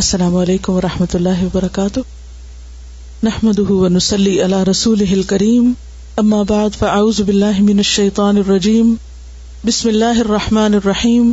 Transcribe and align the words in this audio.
السلام 0.00 0.36
علیکم 0.36 0.72
و 0.76 0.80
رحمۃ 0.80 1.12
اللہ 1.14 1.42
وبرکاتہ 1.42 2.00
نحمد 3.22 3.58
ونسلی 3.68 4.32
علی 4.44 4.56
رسول 4.70 5.22
کریم 5.32 6.24
بعد 6.48 6.78
فاعوذ 6.78 7.20
باللہ 7.28 7.60
من 7.66 7.78
الشیطان 7.84 8.36
الرجیم 8.44 8.94
بسم 9.66 9.88
اللہ 9.88 10.18
الرحمٰن 10.24 10.74
الرحیم 10.80 11.32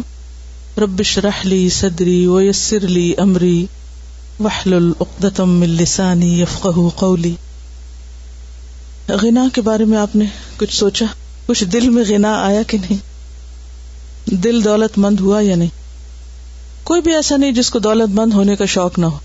ربش 0.82 1.18
رحلی 1.28 1.63
صدری 1.79 2.16
ویسر 2.29 2.88
لی 2.89 3.12
امری 3.26 3.55
وحل 4.39 4.73
العقدم 4.73 5.59
قولی 6.99 7.33
غنا 9.23 9.47
کے 9.53 9.62
بارے 9.71 9.85
میں 9.93 9.97
آپ 10.05 10.15
نے 10.15 10.25
کچھ 10.59 10.73
سوچا 10.79 11.05
کچھ 11.47 11.63
دل 11.73 11.89
میں 11.97 12.03
غنا 12.09 12.39
آیا 12.46 12.62
کہ 12.67 12.78
نہیں 12.89 14.33
دل 14.43 14.63
دولت 14.63 14.97
مند 15.07 15.19
ہوا 15.19 15.41
یا 15.47 15.55
نہیں 15.55 15.79
کوئی 16.91 17.02
بھی 17.02 17.13
ایسا 17.16 17.35
نہیں 17.38 17.52
جس 17.58 17.70
کو 17.71 17.80
دولت 17.80 18.13
مند 18.16 18.34
ہونے 18.34 18.55
کا 18.62 18.66
شوق 18.71 18.98
نہ 18.99 19.05
ہو 19.12 19.17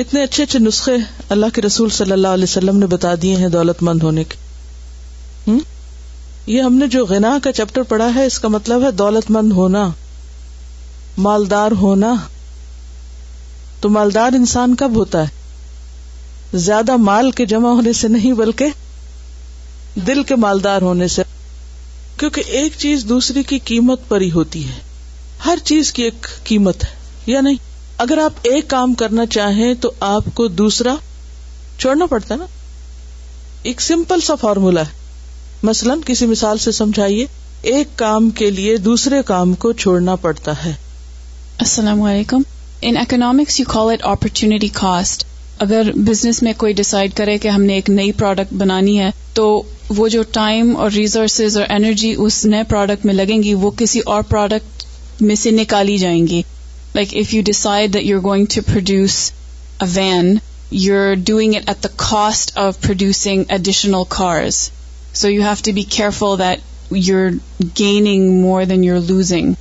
اتنے 0.00 0.22
اچھے 0.22 0.42
اچھے 0.42 0.58
نسخے 0.58 0.92
اللہ 1.36 1.54
کے 1.54 1.62
رسول 1.62 1.88
صلی 1.98 2.12
اللہ 2.16 2.34
علیہ 2.38 2.48
وسلم 2.50 2.76
نے 2.78 2.86
بتا 2.94 3.12
دیے 3.22 3.36
ہیں 3.42 3.48
دولت 3.54 3.82
مند 3.88 4.02
ہونے 4.02 4.24
کے 4.32 5.52
یہ 6.56 6.60
ہم؟ 6.62 6.74
نے 6.82 6.86
جو 6.96 7.04
کا 7.42 7.52
چیپٹر 7.52 7.82
پڑھا 7.94 8.08
ہے 8.14 8.26
اس 8.32 8.38
کا 8.40 8.48
مطلب 8.56 8.84
ہے 8.86 8.90
دولت 8.98 9.30
مند 9.38 9.52
ہونا 9.62 9.88
مالدار 11.30 11.72
ہونا 11.86 12.14
تو 13.80 13.88
مالدار 13.98 14.32
انسان 14.42 14.74
کب 14.84 14.96
ہوتا 15.04 15.22
ہے 15.28 16.58
زیادہ 16.70 16.96
مال 17.10 17.30
کے 17.40 17.46
جمع 17.56 17.70
ہونے 17.80 17.92
سے 18.04 18.08
نہیں 18.18 18.32
بلکہ 18.46 18.80
دل 20.06 20.22
کے 20.32 20.36
مالدار 20.48 20.82
ہونے 20.92 21.08
سے 21.18 21.22
کیونکہ 22.18 22.56
ایک 22.62 22.78
چیز 22.86 23.06
دوسری 23.14 23.42
کی 23.54 23.58
قیمت 23.72 24.08
پر 24.08 24.20
ہی 24.20 24.30
ہوتی 24.40 24.68
ہے 24.68 24.82
ہر 25.44 25.58
چیز 25.64 25.92
کی 25.92 26.02
ایک 26.02 26.26
قیمت 26.46 26.84
ہے 26.84 26.90
یا 27.32 27.40
نہیں 27.40 27.56
اگر 28.04 28.18
آپ 28.18 28.38
ایک 28.50 28.68
کام 28.68 28.94
کرنا 29.02 29.26
چاہیں 29.36 29.72
تو 29.80 29.90
آپ 30.06 30.24
کو 30.34 30.46
دوسرا 30.62 30.94
چھوڑنا 31.78 32.06
پڑتا 32.10 32.34
ہے 32.34 32.38
نا 32.38 32.46
ایک 33.70 33.80
سمپل 33.80 34.20
سا 34.20 34.34
فارمولا 34.40 34.80
ہے 34.86 35.02
مثلاً 35.66 36.00
کسی 36.06 36.26
مثال 36.26 36.58
سے 36.64 36.72
سمجھائیے 36.78 37.26
ایک 37.72 37.96
کام 37.98 38.28
کے 38.40 38.50
لیے 38.50 38.76
دوسرے 38.86 39.20
کام 39.26 39.54
کو 39.64 39.72
چھوڑنا 39.84 40.16
پڑتا 40.24 40.52
ہے 40.64 40.72
السلام 41.66 42.02
علیکم 42.02 42.42
in 42.88 42.96
economics 43.00 43.58
you 43.60 43.66
call 43.72 43.88
it 43.92 44.02
opportunity 44.10 44.68
cost 44.78 45.24
اگر 45.64 45.90
بزنس 46.08 46.42
میں 46.42 46.52
کوئی 46.58 46.72
ڈسائڈ 46.80 47.12
کرے 47.16 47.36
کہ 47.38 47.48
ہم 47.48 47.62
نے 47.62 47.74
ایک 47.74 47.88
نئی 47.90 48.12
پروڈکٹ 48.22 48.52
بنانی 48.60 48.98
ہے 49.00 49.10
تو 49.34 49.44
وہ 49.96 50.08
جو 50.14 50.22
ٹائم 50.32 50.76
اور 50.80 50.90
ریزورسز 50.94 51.56
اور 51.58 51.66
انرجی 51.76 52.14
اس 52.26 52.44
نئے 52.52 52.62
پروڈکٹ 52.68 53.06
میں 53.06 53.14
لگیں 53.14 53.42
گی 53.42 53.54
وہ 53.64 53.70
کسی 53.78 54.00
اور 54.14 54.22
پروڈکٹ 54.28 54.73
میں 55.20 55.34
سے 55.36 55.50
نکالی 55.50 55.96
جائیں 55.98 56.26
گی 56.26 56.40
like 56.94 57.14
if 57.16 57.32
you 57.34 57.42
decide 57.46 57.96
you 58.02 58.20
going 58.24 58.46
to 58.54 58.60
produce 58.66 59.18
when 59.94 60.34
you 60.70 60.94
doing 61.26 61.54
it 61.56 61.68
at 61.68 61.82
the 61.84 61.88
cost 62.08 62.56
of 62.58 62.80
producing 62.82 63.94
cars 64.16 64.56
so 65.20 65.28
you 65.30 65.42
have 65.42 65.52
to 65.64 65.72
be 65.74 65.82
careful 66.18 66.42
you 67.08 67.18
gaining 67.78 68.40
more 68.40 68.62
than 68.70 68.84
you 68.84 68.94
are 68.94 69.00
losing 69.10 69.52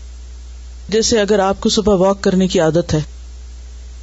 جیسے 0.95 1.19
اگر 1.21 1.39
آپ 1.39 1.59
کو 1.61 1.69
صبح 1.77 1.95
walk 1.99 2.21
کرنے 2.21 2.47
کی 2.47 2.59
عادت 2.59 2.93
ہے 2.93 2.99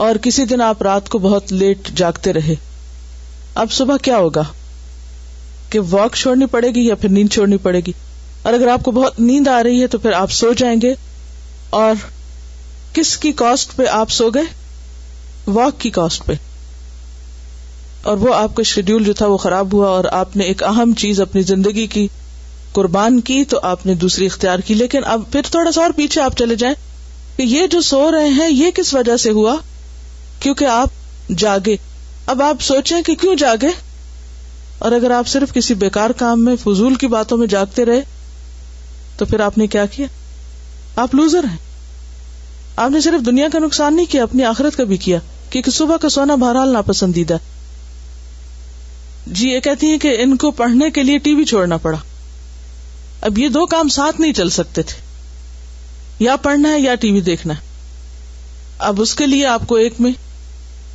اور 0.06 0.14
کسی 0.22 0.44
دن 0.50 0.60
آپ 0.70 0.82
رات 0.82 1.08
کو 1.08 1.18
بہت 1.28 1.52
لیٹ 1.52 1.88
جاگتے 1.96 2.32
رہے 2.32 2.54
اب 3.62 3.72
صبح 3.72 3.96
کیا 4.02 4.18
ہوگا 4.18 4.42
کہ 5.70 5.80
واک 5.90 6.14
چھوڑنی 6.16 6.46
پڑے 6.54 6.68
گی 6.74 6.86
یا 6.86 6.94
پھر 7.00 7.08
نیند 7.18 7.28
چھوڑنی 7.32 7.56
پڑے 7.62 7.80
گی 7.86 7.92
اور 8.42 8.52
اگر 8.52 8.68
آپ 8.68 8.82
کو 8.82 8.90
بہت 9.00 9.20
نیند 9.20 9.48
آ 9.48 9.62
رہی 9.62 9.80
ہے 9.82 9.86
تو 9.94 9.98
پھر 9.98 10.12
آپ 10.22 10.30
سو 10.32 10.52
جائیں 10.58 10.76
گے 10.82 10.94
اور 11.78 11.94
کس 12.92 13.16
کی 13.24 13.30
کاسٹ 13.40 13.76
پہ 13.76 13.86
آپ 13.96 14.10
سو 14.12 14.28
گئے 14.34 15.50
واک 15.56 15.80
کی 15.80 15.90
کاسٹ 15.98 16.24
پہ 16.26 16.32
اور 18.10 18.16
وہ 18.26 18.34
آپ 18.34 18.54
کا 18.56 18.62
شیڈیول 18.70 19.04
جو 19.04 19.12
تھا 19.20 19.26
وہ 19.26 19.36
خراب 19.38 19.72
ہوا 19.74 19.88
اور 19.88 20.04
آپ 20.18 20.36
نے 20.36 20.44
ایک 20.50 20.62
اہم 20.64 20.92
چیز 20.98 21.20
اپنی 21.20 21.42
زندگی 21.52 21.86
کی 21.94 22.06
قربان 22.72 23.20
کی 23.28 23.44
تو 23.52 23.58
آپ 23.70 23.84
نے 23.86 23.94
دوسری 24.04 24.26
اختیار 24.26 24.58
کی 24.66 24.74
لیکن 24.74 25.04
اب 25.12 25.22
پھر 25.32 25.50
تھوڑا 25.50 25.70
سا 25.72 25.82
اور 25.82 25.90
پیچھے 25.96 26.20
آپ 26.22 26.36
چلے 26.38 26.54
جائیں 26.62 26.74
کہ 27.36 27.42
یہ 27.42 27.66
جو 27.72 27.80
سو 27.90 28.10
رہے 28.12 28.28
ہیں 28.38 28.48
یہ 28.50 28.70
کس 28.74 28.92
وجہ 28.94 29.16
سے 29.26 29.30
ہوا 29.40 29.56
کیونکہ 30.40 30.64
آپ 30.72 31.32
جاگے 31.38 31.76
اب 32.34 32.42
آپ 32.42 32.62
سوچیں 32.62 33.00
کہ 33.06 33.14
کیوں 33.20 33.34
جاگے 33.42 33.68
اور 34.86 34.92
اگر 34.92 35.10
آپ 35.10 35.26
صرف 35.28 35.52
کسی 35.54 35.74
بیکار 35.84 36.10
کام 36.18 36.44
میں 36.44 36.54
فضول 36.62 36.94
کی 37.00 37.06
باتوں 37.14 37.38
میں 37.38 37.46
جاگتے 37.56 37.84
رہے 37.84 38.00
تو 39.18 39.24
پھر 39.30 39.40
آپ 39.46 39.58
نے 39.58 39.66
کیا 39.76 39.84
کیا 39.96 40.06
آپ 41.00 41.14
لوزر 41.14 41.44
ہیں 41.50 41.56
آپ 42.84 42.90
نے 42.90 43.00
صرف 43.00 43.24
دنیا 43.26 43.46
کا 43.52 43.58
نقصان 43.64 43.94
نہیں 43.96 44.06
کیا 44.12 44.22
اپنی 44.22 44.42
آخرت 44.44 44.76
کا 44.76 44.84
بھی 44.90 44.96
کیا 45.04 45.18
کیونکہ 45.50 45.70
صبح 45.76 45.96
کا 46.02 46.08
سونا 46.16 46.34
بہرحال 46.42 46.72
ناپسندیدہ 46.72 47.36
جی 49.38 49.48
یہ 49.48 49.60
کہتی 49.66 49.90
ہیں 49.90 49.98
کہ 50.04 50.14
ان 50.24 50.36
کو 50.42 50.50
پڑھنے 50.58 50.90
کے 50.98 51.02
لیے 51.02 51.18
ٹی 51.26 51.34
وی 51.38 51.44
چھوڑنا 51.52 51.76
پڑا 51.86 51.98
اب 53.28 53.38
یہ 53.38 53.48
دو 53.56 53.64
کام 53.76 53.88
ساتھ 53.96 54.20
نہیں 54.20 54.32
چل 54.40 54.50
سکتے 54.58 54.82
تھے 54.92 54.98
یا 56.26 56.36
پڑھنا 56.48 56.72
ہے 56.72 56.80
یا 56.80 56.94
ٹی 57.06 57.10
وی 57.12 57.20
دیکھنا 57.30 57.54
ہے 57.56 57.68
اب 58.90 59.00
اس 59.02 59.14
کے 59.20 59.26
لیے 59.26 59.46
آپ 59.54 59.66
کو 59.68 59.74
ایک 59.86 60.00
میں 60.06 60.12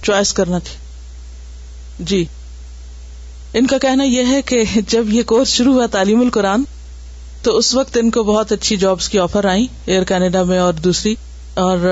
چوائس 0.06 0.34
کرنا 0.42 0.60
تھی 0.70 2.06
جی 2.12 2.24
ان 3.60 3.68
کا 3.74 3.78
کہنا 3.88 4.04
یہ 4.10 4.34
ہے 4.36 4.42
کہ 4.52 4.64
جب 4.88 5.14
یہ 5.18 5.24
کورس 5.34 5.50
شروع 5.60 5.74
ہوا 5.74 5.86
تعلیم 5.98 6.20
القرآن 6.28 6.64
تو 7.46 7.52
اس 7.58 7.68
وقت 7.76 7.98
ان 8.00 8.10
کو 8.12 8.22
بہت 8.28 8.52
اچھی 8.52 8.76
جابس 8.84 9.08
کی 9.16 9.20
آفر 9.20 9.46
آئیں 9.48 9.66
ایئر 9.94 10.04
کینیڈا 10.12 10.42
میں 10.52 10.58
اور 10.60 10.74
دوسری 10.86 11.14
اور 11.64 11.84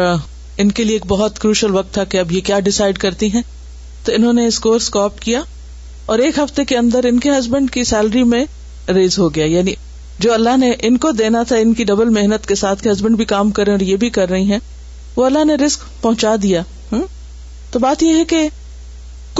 ان 0.64 0.72
کے 0.80 0.84
لیے 0.84 0.96
ایک 0.96 1.06
بہت 1.08 1.38
کروشل 1.40 1.76
وقت 1.76 1.94
تھا 1.94 2.04
کہ 2.14 2.18
اب 2.18 2.32
یہ 2.32 2.42
کیا 2.46 2.60
ڈیسائڈ 2.68 2.98
کرتی 3.04 3.30
ہیں 3.34 3.42
تو 4.06 4.12
انہوں 4.16 4.34
نے 4.40 4.46
اس 4.48 4.58
کورس 4.68 4.90
کو 4.96 5.00
آپ 5.02 5.20
کیا 5.26 5.42
اور 6.14 6.20
ایک 6.24 6.40
ہفتے 6.40 6.66
کے 6.72 6.78
اندر 6.78 7.06
ان 7.12 7.20
کے 7.26 7.32
ہسبینڈ 7.38 7.72
کی 7.78 7.84
سیلری 7.92 8.24
میں 8.32 8.42
ریز 8.96 9.20
ہو 9.20 9.28
گیا 9.36 9.46
یعنی 9.58 9.74
جو 10.26 10.34
اللہ 10.34 10.58
نے 10.64 10.72
ان 10.90 10.98
کو 11.06 11.12
دینا 11.20 11.44
تھا 11.52 11.56
ان 11.66 11.74
کی 11.74 11.84
ڈبل 11.92 12.10
محنت 12.18 12.48
کے 12.48 12.56
ساتھ 12.66 12.88
ہسبینڈ 12.92 13.18
بھی 13.18 13.26
کام 13.36 13.52
کرے 13.62 13.72
اور 13.72 13.86
یہ 13.92 13.98
بھی 14.06 14.10
کر 14.20 14.30
رہی 14.30 14.52
ہیں 14.52 14.60
وہ 15.16 15.26
اللہ 15.26 15.46
نے 15.52 15.56
رسک 15.66 15.84
پہنچا 16.02 16.36
دیا 16.44 16.64
تو 17.72 17.80
بات 17.88 18.04
یہ 18.10 18.18
ہے 18.20 18.26
کہ 18.36 18.48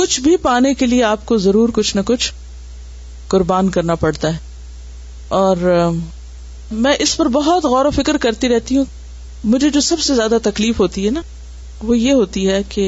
کچھ 0.02 0.20
بھی 0.28 0.38
پانے 0.50 0.74
کے 0.74 0.86
لیے 0.96 1.04
آپ 1.14 1.26
کو 1.32 1.38
ضرور 1.50 1.70
کچھ 1.82 1.96
نہ 1.98 2.02
کچھ 2.14 2.32
قربان 3.36 3.70
کرنا 3.78 3.96
پڑتا 4.06 4.34
ہے 4.34 4.52
اور 5.38 5.58
میں 6.86 6.94
اس 7.04 7.16
پر 7.18 7.26
بہت 7.36 7.66
غور 7.72 7.86
و 7.86 7.90
فکر 7.96 8.18
کرتی 8.26 8.50
رہتی 8.50 8.76
ہوں 8.78 8.84
مجھے 9.54 9.70
جو 9.78 9.82
سب 9.86 10.00
سے 10.08 10.16
زیادہ 10.16 10.38
تکلیف 10.44 10.80
ہوتی 10.80 11.06
ہے 11.06 11.12
نا 11.12 11.22
وہ 11.90 11.98
یہ 11.98 12.14
ہوتی 12.20 12.48
ہے 12.50 12.60
کہ 12.76 12.86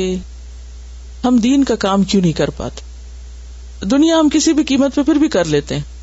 ہم 1.23 1.37
دین 1.45 1.63
کا 1.69 1.75
کام 1.85 2.03
کیوں 2.11 2.21
نہیں 2.21 2.37
کر 2.41 2.49
پاتے 2.57 3.85
دنیا 3.91 4.19
ہم 4.19 4.29
کسی 4.33 4.53
بھی 4.59 4.63
قیمت 4.73 4.95
پہ 4.95 5.03
پھر 5.09 5.15
بھی 5.23 5.27
کر 5.37 5.45
لیتے 5.55 5.75
ہیں 5.79 5.93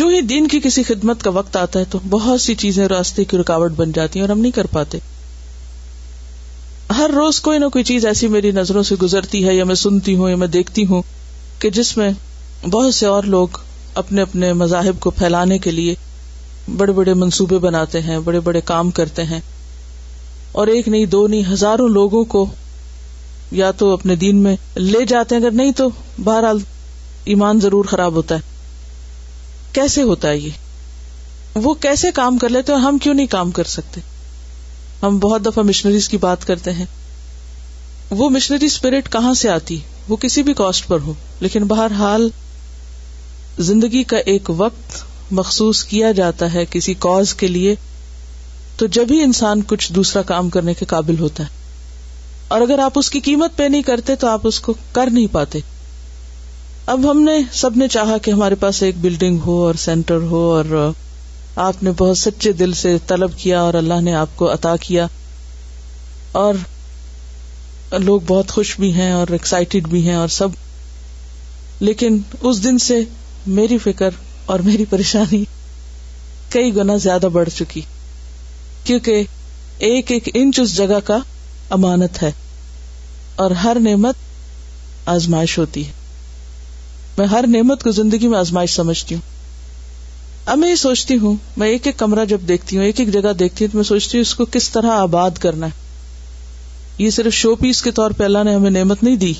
جو 0.00 0.06
ہی 0.14 0.20
دین 0.34 0.46
کی 0.54 0.60
کسی 0.68 0.82
خدمت 0.92 1.22
کا 1.24 1.30
وقت 1.40 1.56
آتا 1.56 1.80
ہے 1.80 1.84
تو 1.90 1.98
بہت 2.14 2.40
سی 2.40 2.54
چیزیں 2.66 2.84
راستے 2.94 3.24
کی 3.32 3.38
رکاوٹ 3.38 3.72
بن 3.82 3.92
جاتی 4.00 4.18
ہیں 4.18 4.26
اور 4.26 4.34
ہم 4.34 4.40
نہیں 4.46 4.52
کر 4.60 4.66
پاتے 4.78 4.98
ہر 6.96 7.10
روز 7.20 7.40
کوئی 7.48 7.58
نہ 7.58 7.68
کوئی 7.76 7.84
چیز 7.92 8.06
ایسی 8.12 8.28
میری 8.38 8.50
نظروں 8.62 8.82
سے 8.92 8.96
گزرتی 9.02 9.46
ہے 9.48 9.54
یا 9.54 9.64
میں 9.72 9.80
سنتی 9.84 10.14
ہوں 10.16 10.30
یا 10.30 10.36
میں 10.42 10.46
دیکھتی 10.60 10.84
ہوں 10.92 11.02
کہ 11.62 11.70
جس 11.80 11.96
میں 11.96 12.10
بہت 12.70 12.94
سے 12.94 13.06
اور 13.14 13.24
لوگ 13.38 13.64
اپنے 14.00 14.22
اپنے 14.22 14.52
مذاہب 14.60 14.98
کو 15.04 15.10
پھیلانے 15.18 15.56
کے 15.66 15.70
لیے 15.70 15.94
بڑے 16.80 16.92
بڑے 16.92 17.12
منصوبے 17.20 17.58
بناتے 17.64 18.00
ہیں 18.08 18.18
بڑے 18.26 18.40
بڑے 18.48 18.60
کام 18.70 18.90
کرتے 18.98 19.22
ہیں 19.30 19.40
اور 20.60 20.66
ایک 20.72 20.88
نہیں 20.94 21.04
دو 21.14 21.26
نہیں 21.26 21.52
ہزاروں 21.52 21.86
لوگوں 21.94 22.24
کو 22.34 22.44
یا 23.60 23.70
تو 23.82 23.92
اپنے 23.92 24.14
دین 24.26 24.42
میں 24.46 24.54
لے 24.76 25.04
جاتے 25.14 25.34
ہیں 25.34 25.42
اگر 25.42 25.50
نہیں 25.62 25.72
تو 25.80 25.88
بہرحال 26.28 26.58
ایمان 27.34 27.60
ضرور 27.60 27.84
خراب 27.94 28.14
ہوتا 28.20 28.34
ہے 28.42 28.54
کیسے 29.78 30.02
ہوتا 30.12 30.28
ہے 30.28 30.38
یہ 30.38 31.58
وہ 31.66 31.74
کیسے 31.88 32.10
کام 32.20 32.38
کر 32.38 32.48
لیتے 32.56 32.72
ہم 32.86 32.98
کیوں 33.06 33.14
نہیں 33.14 33.26
کام 33.36 33.50
کر 33.60 33.70
سکتے 33.78 34.00
ہم 35.02 35.18
بہت 35.20 35.44
دفعہ 35.46 35.64
مشنریز 35.70 36.08
کی 36.08 36.16
بات 36.28 36.46
کرتے 36.46 36.72
ہیں 36.78 36.84
وہ 38.20 38.28
مشنری 38.30 38.66
اسپرٹ 38.72 39.12
کہاں 39.12 39.32
سے 39.44 39.48
آتی 39.50 39.78
وہ 40.08 40.16
کسی 40.24 40.42
بھی 40.48 40.54
کاسٹ 40.62 40.86
پر 40.88 41.00
ہو 41.06 41.12
لیکن 41.40 41.64
بہرحال 41.72 42.28
زندگی 43.64 44.02
کا 44.10 44.16
ایک 44.30 44.50
وقت 44.56 45.04
مخصوص 45.34 45.82
کیا 45.90 46.10
جاتا 46.16 46.52
ہے 46.54 46.64
کسی 46.70 46.94
کاز 47.04 47.32
کے 47.34 47.46
لیے 47.48 47.74
تو 48.78 48.86
جب 48.96 49.10
ہی 49.12 49.20
انسان 49.22 49.60
کچھ 49.66 49.92
دوسرا 49.92 50.22
کام 50.30 50.48
کرنے 50.56 50.74
کے 50.78 50.84
قابل 50.86 51.18
ہوتا 51.18 51.42
ہے 51.44 51.54
اور 52.54 52.60
اگر 52.60 52.78
آپ 52.84 52.98
اس 52.98 53.10
کی 53.10 53.20
قیمت 53.28 53.56
پہ 53.56 53.62
نہیں 53.68 53.82
کرتے 53.82 54.16
تو 54.20 54.26
آپ 54.28 54.46
اس 54.46 54.60
کو 54.66 54.74
کر 54.94 55.10
نہیں 55.12 55.26
پاتے 55.32 55.58
اب 56.94 57.10
ہم 57.10 57.22
نے 57.22 57.38
سب 57.60 57.76
نے 57.76 57.88
چاہا 57.96 58.18
کہ 58.24 58.30
ہمارے 58.30 58.54
پاس 58.60 58.82
ایک 58.82 58.96
بلڈنگ 59.00 59.38
ہو 59.46 59.60
اور 59.66 59.74
سینٹر 59.84 60.22
ہو 60.30 60.44
اور 60.56 60.90
آپ 61.68 61.82
نے 61.82 61.90
بہت 61.98 62.18
سچے 62.18 62.52
دل 62.60 62.72
سے 62.84 62.96
طلب 63.08 63.36
کیا 63.38 63.60
اور 63.62 63.74
اللہ 63.84 64.00
نے 64.00 64.14
آپ 64.14 64.36
کو 64.36 64.52
عطا 64.52 64.74
کیا 64.80 65.06
اور 66.42 66.54
لوگ 68.02 68.20
بہت 68.26 68.50
خوش 68.52 68.78
بھی 68.80 68.92
ہیں 68.92 69.10
اور 69.12 69.30
ایکسائٹیڈ 69.32 69.88
بھی 69.88 70.06
ہیں 70.08 70.14
اور 70.14 70.28
سب 70.40 70.50
لیکن 71.80 72.18
اس 72.42 72.62
دن 72.64 72.78
سے 72.86 73.00
میری 73.54 73.76
فکر 73.78 74.08
اور 74.52 74.60
میری 74.68 74.84
پریشانی 74.90 75.44
کئی 76.50 76.74
گنا 76.76 76.96
زیادہ 77.04 77.26
بڑھ 77.32 77.48
چکی 77.54 77.80
کیونکہ 78.84 79.24
ایک 79.86 80.10
ایک 80.12 80.28
انچ 80.34 80.58
اس 80.60 80.74
جگہ 80.76 80.98
کا 81.04 81.18
امانت 81.76 82.22
ہے 82.22 82.30
اور 83.44 83.50
ہر 83.62 83.76
نعمت 83.84 84.16
آزمائش 85.14 85.56
ہوتی 85.58 85.86
ہے 85.86 85.92
میں 87.18 87.26
ہر 87.26 87.44
نعمت 87.52 87.82
کو 87.84 87.90
زندگی 88.00 88.28
میں 88.28 88.38
آزمائش 88.38 88.74
سمجھتی 88.74 89.14
ہوں 89.14 89.34
اب 90.52 90.58
میں 90.58 90.68
یہ 90.70 90.74
سوچتی 90.86 91.16
ہوں 91.18 91.34
میں 91.58 91.68
ایک 91.68 91.86
ایک 91.86 91.98
کمرہ 91.98 92.24
جب 92.32 92.40
دیکھتی 92.48 92.76
ہوں 92.76 92.84
ایک 92.84 93.00
ایک 93.00 93.12
جگہ 93.12 93.32
دیکھتی 93.38 93.64
ہوں 93.64 93.70
تو 93.72 93.78
میں 93.78 93.84
سوچتی 93.84 94.18
ہوں 94.18 94.22
اس 94.22 94.34
کو 94.34 94.44
کس 94.56 94.68
طرح 94.70 94.98
آباد 95.00 95.38
کرنا 95.40 95.66
ہے 95.66 95.84
یہ 97.04 97.10
صرف 97.16 97.32
شو 97.34 97.54
پیس 97.60 97.82
کے 97.82 97.90
طور 98.00 98.10
پہ 98.16 98.24
اللہ 98.24 98.42
نے 98.44 98.54
ہمیں 98.54 98.70
نعمت 98.70 99.02
نہیں 99.02 99.16
دی 99.24 99.32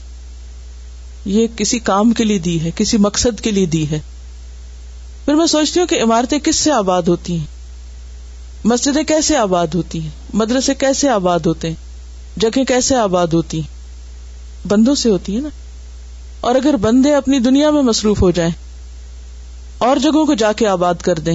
یہ 1.35 1.47
کسی 1.57 1.79
کام 1.89 2.13
کے 2.19 2.25
لیے 2.25 2.39
دی 2.39 2.59
ہے 2.65 2.71
کسی 2.77 2.97
مقصد 3.05 3.41
کے 3.45 3.51
لیے 3.51 3.67
دی 3.71 3.85
ہے 3.91 3.99
پھر 5.25 5.35
میں 5.35 5.47
سوچتی 5.53 5.81
ہوں 5.81 5.87
کہ 5.87 6.01
عمارتیں 6.03 6.39
کس 6.49 6.57
سے 6.65 6.73
آباد 6.73 7.09
ہوتی 7.13 7.39
ہیں 7.39 8.67
مسجدیں 8.73 9.03
کیسے 9.09 9.37
آباد 9.37 9.75
ہوتی 9.75 10.01
ہیں 10.03 10.11
مدرسے 10.41 10.75
کیسے 10.85 11.09
آباد 11.11 11.47
ہوتے 11.47 11.69
ہیں 11.71 12.41
جگہ 12.45 12.65
کیسے 12.69 12.95
آباد 12.97 13.35
ہوتی 13.39 13.61
ہیں 13.61 14.69
بندوں 14.69 14.95
سے 15.03 15.11
ہوتی 15.11 15.37
ہے 15.37 15.41
نا 15.41 15.49
اور 16.49 16.55
اگر 16.55 16.77
بندے 16.87 17.15
اپنی 17.15 17.39
دنیا 17.49 17.71
میں 17.77 17.83
مصروف 17.83 18.23
ہو 18.23 18.31
جائیں 18.39 18.53
اور 19.89 19.97
جگہوں 20.03 20.25
کو 20.27 20.35
جا 20.45 20.53
کے 20.59 20.67
آباد 20.69 21.03
کر 21.09 21.19
دیں 21.29 21.35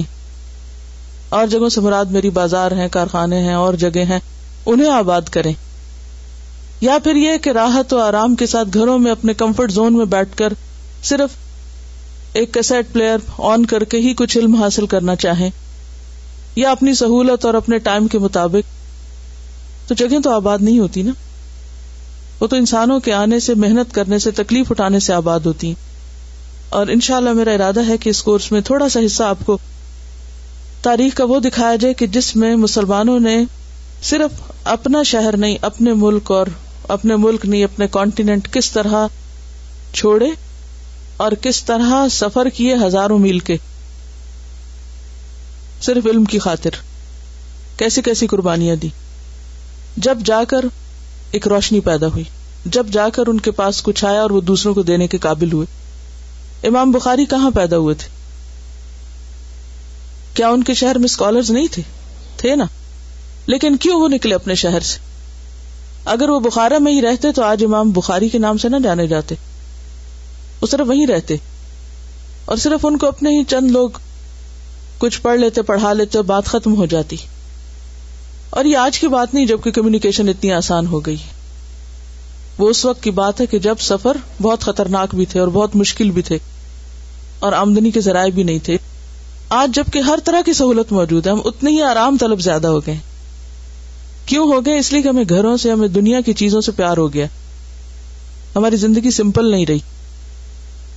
اور 1.38 1.46
جگہوں 1.54 1.68
سے 1.76 1.80
مراد 1.80 2.14
میری 2.16 2.30
بازار 2.40 2.72
ہیں 2.78 2.88
کارخانے 2.98 3.42
ہیں 3.42 3.54
اور 3.64 3.74
جگہ 3.84 4.04
ہیں 4.10 4.18
انہیں 4.72 4.90
آباد 4.92 5.28
کریں 5.36 5.52
یا 6.82 6.96
پھر 7.02 7.16
یہ 7.16 7.36
کہ 7.42 7.50
راحت 7.54 7.92
و 7.94 7.98
آرام 8.00 8.34
کے 8.36 8.46
ساتھ 8.52 8.68
گھروں 8.76 8.98
میں 8.98 9.10
اپنے 9.10 9.32
کمفرٹ 9.40 9.72
زون 9.72 9.94
میں 9.96 10.04
بیٹھ 10.14 10.36
کر 10.36 10.52
صرف 11.10 11.34
ایک 12.40 12.56
پلیئر 12.92 13.26
آن 13.50 13.66
کر 13.72 13.84
کے 13.84 13.86
کے 13.90 13.98
ہی 14.06 14.14
کچھ 14.18 14.36
علم 14.38 14.54
حاصل 14.62 14.86
کرنا 14.94 15.14
چاہیں 15.24 15.48
یا 16.60 16.70
اپنی 16.70 16.94
سہولت 17.00 17.44
اور 17.46 17.54
اپنے 17.54 17.78
ٹائم 17.88 18.06
مطابق 18.20 18.72
تو 19.88 19.94
تو 19.94 20.06
جگہ 20.08 20.28
آباد 20.32 20.58
نہیں 20.62 20.78
ہوتی 20.78 21.02
نا 21.10 21.12
وہ 22.40 22.46
تو 22.52 22.56
انسانوں 22.64 22.98
کے 23.06 23.12
آنے 23.20 23.38
سے 23.46 23.54
محنت 23.66 23.94
کرنے 23.94 24.18
سے 24.26 24.30
تکلیف 24.40 24.70
اٹھانے 24.72 25.00
سے 25.06 25.12
آباد 25.18 25.46
ہوتی 25.50 25.68
ہیں 25.68 26.74
اور 26.80 26.86
انشاءاللہ 26.96 27.32
میرا 27.42 27.52
ارادہ 27.60 27.86
ہے 27.88 27.96
کہ 28.06 28.10
اس 28.16 28.22
کورس 28.30 28.50
میں 28.56 28.60
تھوڑا 28.72 28.88
سا 28.96 29.04
حصہ 29.06 29.22
آپ 29.36 29.46
کو 29.46 29.58
تاریخ 30.90 31.14
کا 31.22 31.30
وہ 31.34 31.40
دکھایا 31.48 31.76
جائے 31.86 31.94
کہ 32.02 32.06
جس 32.18 32.34
میں 32.44 32.54
مسلمانوں 32.66 33.18
نے 33.30 33.38
صرف 34.12 34.40
اپنا 34.76 35.02
شہر 35.14 35.36
نہیں 35.46 35.56
اپنے 35.70 35.92
ملک 36.06 36.30
اور 36.40 36.46
اپنے 36.92 37.16
ملک 37.16 37.44
نہیں 37.44 37.64
اپنے 37.64 37.86
کانٹینٹ 37.92 38.48
کس 38.52 38.70
طرح 38.72 39.06
چھوڑے 39.98 40.26
اور 41.26 41.32
کس 41.42 41.62
طرح 41.64 41.92
سفر 42.12 42.48
کیے 42.56 42.74
ہزاروں 42.84 43.18
میل 43.18 43.38
کے 43.50 43.56
صرف 45.86 46.06
علم 46.10 46.24
کی 46.32 46.38
خاطر 46.46 46.74
کیسی 47.78 48.02
کیسی 48.08 48.26
قربانیاں 48.32 48.74
دی 48.82 48.88
جب 50.08 50.18
جا 50.30 50.40
کر 50.48 50.64
ایک 51.38 51.48
روشنی 51.52 51.80
پیدا 51.88 52.06
ہوئی 52.16 52.24
جب 52.76 52.86
جا 52.98 53.08
کر 53.18 53.26
ان 53.34 53.40
کے 53.46 53.50
پاس 53.62 53.82
کچھ 53.86 54.04
آیا 54.04 54.20
اور 54.22 54.30
وہ 54.36 54.40
دوسروں 54.50 54.72
کو 54.74 54.82
دینے 54.92 55.06
کے 55.14 55.18
قابل 55.28 55.52
ہوئے 55.52 56.68
امام 56.68 56.90
بخاری 56.98 57.24
کہاں 57.30 57.50
پیدا 57.60 57.78
ہوئے 57.86 57.94
تھے 58.02 58.08
کیا 60.34 60.48
ان 60.58 60.62
کے 60.64 60.74
شہر 60.82 60.98
میں 60.98 61.04
اسکالر 61.14 61.50
نہیں 61.58 61.72
تھے 61.78 61.82
تھے 62.42 62.54
نا 62.62 62.64
لیکن 63.54 63.76
کیوں 63.86 64.00
وہ 64.00 64.08
نکلے 64.18 64.34
اپنے 64.34 64.54
شہر 64.66 64.80
سے 64.92 65.10
اگر 66.10 66.28
وہ 66.30 66.38
بخارا 66.40 66.78
میں 66.84 66.92
ہی 66.92 67.00
رہتے 67.02 67.30
تو 67.32 67.42
آج 67.44 67.64
امام 67.64 67.90
بخاری 67.96 68.28
کے 68.28 68.38
نام 68.38 68.56
سے 68.58 68.68
نہ 68.68 68.76
جانے 68.84 69.06
جاتے 69.06 69.34
وہ 70.60 70.66
صرف 70.70 70.86
وہیں 70.88 71.06
رہتے 71.06 71.36
اور 72.46 72.56
صرف 72.62 72.86
ان 72.86 72.96
کو 72.98 73.06
اپنے 73.08 73.30
ہی 73.38 73.42
چند 73.48 73.70
لوگ 73.70 73.90
کچھ 75.00 75.20
پڑھ 75.22 75.38
لیتے 75.40 75.62
پڑھا 75.68 75.92
لیتے 75.92 76.22
بات 76.26 76.46
ختم 76.46 76.74
ہو 76.76 76.86
جاتی 76.94 77.16
اور 78.60 78.64
یہ 78.64 78.76
آج 78.76 78.98
کی 78.98 79.08
بات 79.08 79.34
نہیں 79.34 79.46
جبکہ 79.46 79.70
کمیونیکیشن 79.72 80.28
اتنی 80.28 80.52
آسان 80.52 80.86
ہو 80.86 80.98
گئی 81.06 81.16
وہ 82.58 82.68
اس 82.70 82.84
وقت 82.84 83.02
کی 83.02 83.10
بات 83.20 83.40
ہے 83.40 83.46
کہ 83.50 83.58
جب 83.66 83.78
سفر 83.80 84.16
بہت 84.42 84.62
خطرناک 84.64 85.14
بھی 85.14 85.26
تھے 85.26 85.40
اور 85.40 85.48
بہت 85.52 85.76
مشکل 85.76 86.10
بھی 86.16 86.22
تھے 86.22 86.38
اور 87.46 87.52
آمدنی 87.60 87.90
کے 87.90 88.00
ذرائع 88.00 88.30
بھی 88.34 88.42
نہیں 88.42 88.58
تھے 88.64 88.76
آج 89.60 89.74
جبکہ 89.74 90.00
ہر 90.08 90.18
طرح 90.24 90.40
کی 90.46 90.52
سہولت 90.58 90.92
موجود 90.92 91.26
ہے 91.26 91.32
ہم 91.32 91.40
اتنے 91.44 91.70
ہی 91.70 91.80
آرام 91.82 92.16
طلب 92.20 92.40
زیادہ 92.40 92.66
ہو 92.76 92.80
گئے 92.86 92.96
کیوں 94.26 94.46
ہو 94.52 94.60
گئے 94.66 94.78
اس 94.78 94.92
لیے 94.92 95.02
کہ 95.02 95.08
ہمیں 95.08 95.24
گھروں 95.30 95.56
سے 95.62 95.70
ہمیں 95.70 95.88
دنیا 95.98 96.20
کی 96.26 96.32
چیزوں 96.40 96.60
سے 96.66 96.72
پیار 96.76 96.96
ہو 96.96 97.12
گیا 97.12 97.26
ہماری 98.56 98.76
زندگی 98.76 99.10
سمپل 99.20 99.50
نہیں 99.50 99.66
رہی 99.66 99.78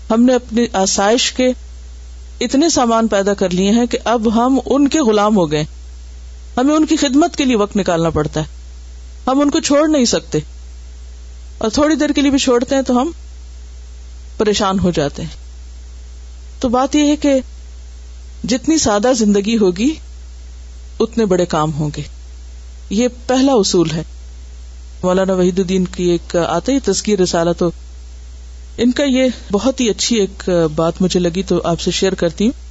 ہم 0.10 0.24
نے 0.26 0.34
اپنی 0.36 0.66
آسائش 0.82 1.32
کے 1.34 1.50
اتنے 2.46 2.70
سامان 2.70 3.08
پیدا 3.14 3.34
کر 3.42 3.50
لیے 3.60 3.72
ہیں 3.72 3.86
کہ 3.92 3.98
اب 4.14 4.28
ہم 4.36 4.60
ان 4.66 4.88
کے 4.96 5.00
غلام 5.10 5.38
ہو 5.38 5.50
گئے 5.52 5.64
ہمیں 6.58 6.76
ان 6.76 6.86
کی 6.86 6.96
خدمت 6.98 7.36
کے 7.36 7.46
لیے 7.46 7.56
وقت 7.62 7.76
نکالنا 7.78 8.10
پڑتا 8.18 8.40
ہے 8.42 8.54
ہم 9.30 9.40
ان 9.42 9.50
کو 9.56 9.60
چھوڑ 9.68 9.88
نہیں 9.88 10.06
سکتے 10.16 10.40
اور 11.66 11.70
تھوڑی 11.78 11.96
دیر 12.02 12.10
کے 12.16 12.22
لیے 12.22 12.32
بھی 12.32 12.40
چھوڑتے 12.46 12.76
ہیں 12.76 12.82
تو 12.88 13.02
ہم 13.02 13.12
پریشان 14.38 14.80
ہو 14.80 14.92
جاتے 15.00 15.22
ہیں 15.24 15.44
تو 16.62 16.70
بات 16.76 16.96
یہ 16.96 17.08
ہے 17.10 17.16
کہ 17.26 17.36
جتنی 18.54 18.78
سادہ 18.88 19.12
زندگی 19.22 19.58
ہوگی 19.58 19.90
اتنے 21.06 21.26
بڑے 21.32 21.46
کام 21.56 21.74
ہوں 21.80 21.90
گے 21.98 22.02
یہ 22.90 23.08
پہلا 23.28 23.54
اصول 23.60 23.92
ہے 23.92 24.04
مولانا 25.04 25.34
وحید 25.34 25.60
الدین 25.60 25.86
کی 25.96 26.04
ایک 26.12 26.36
آتے 26.48 26.74
ہی 26.74 26.80
تذکیر 26.86 27.20
رسالہ 27.20 27.50
تو 27.58 27.70
ان 28.84 28.92
کا 28.92 29.04
یہ 29.04 29.28
بہت 29.52 29.80
ہی 29.82 29.90
اچھی 29.90 30.20
ایک 30.20 30.50
بات 30.76 31.02
مجھے 31.02 31.20
لگی 31.20 31.44
تو 31.52 31.60
آپ 31.72 31.80
سے 31.80 31.92
شیئر 32.00 32.14
کرتی 32.22 32.46
ہوں 32.46 32.64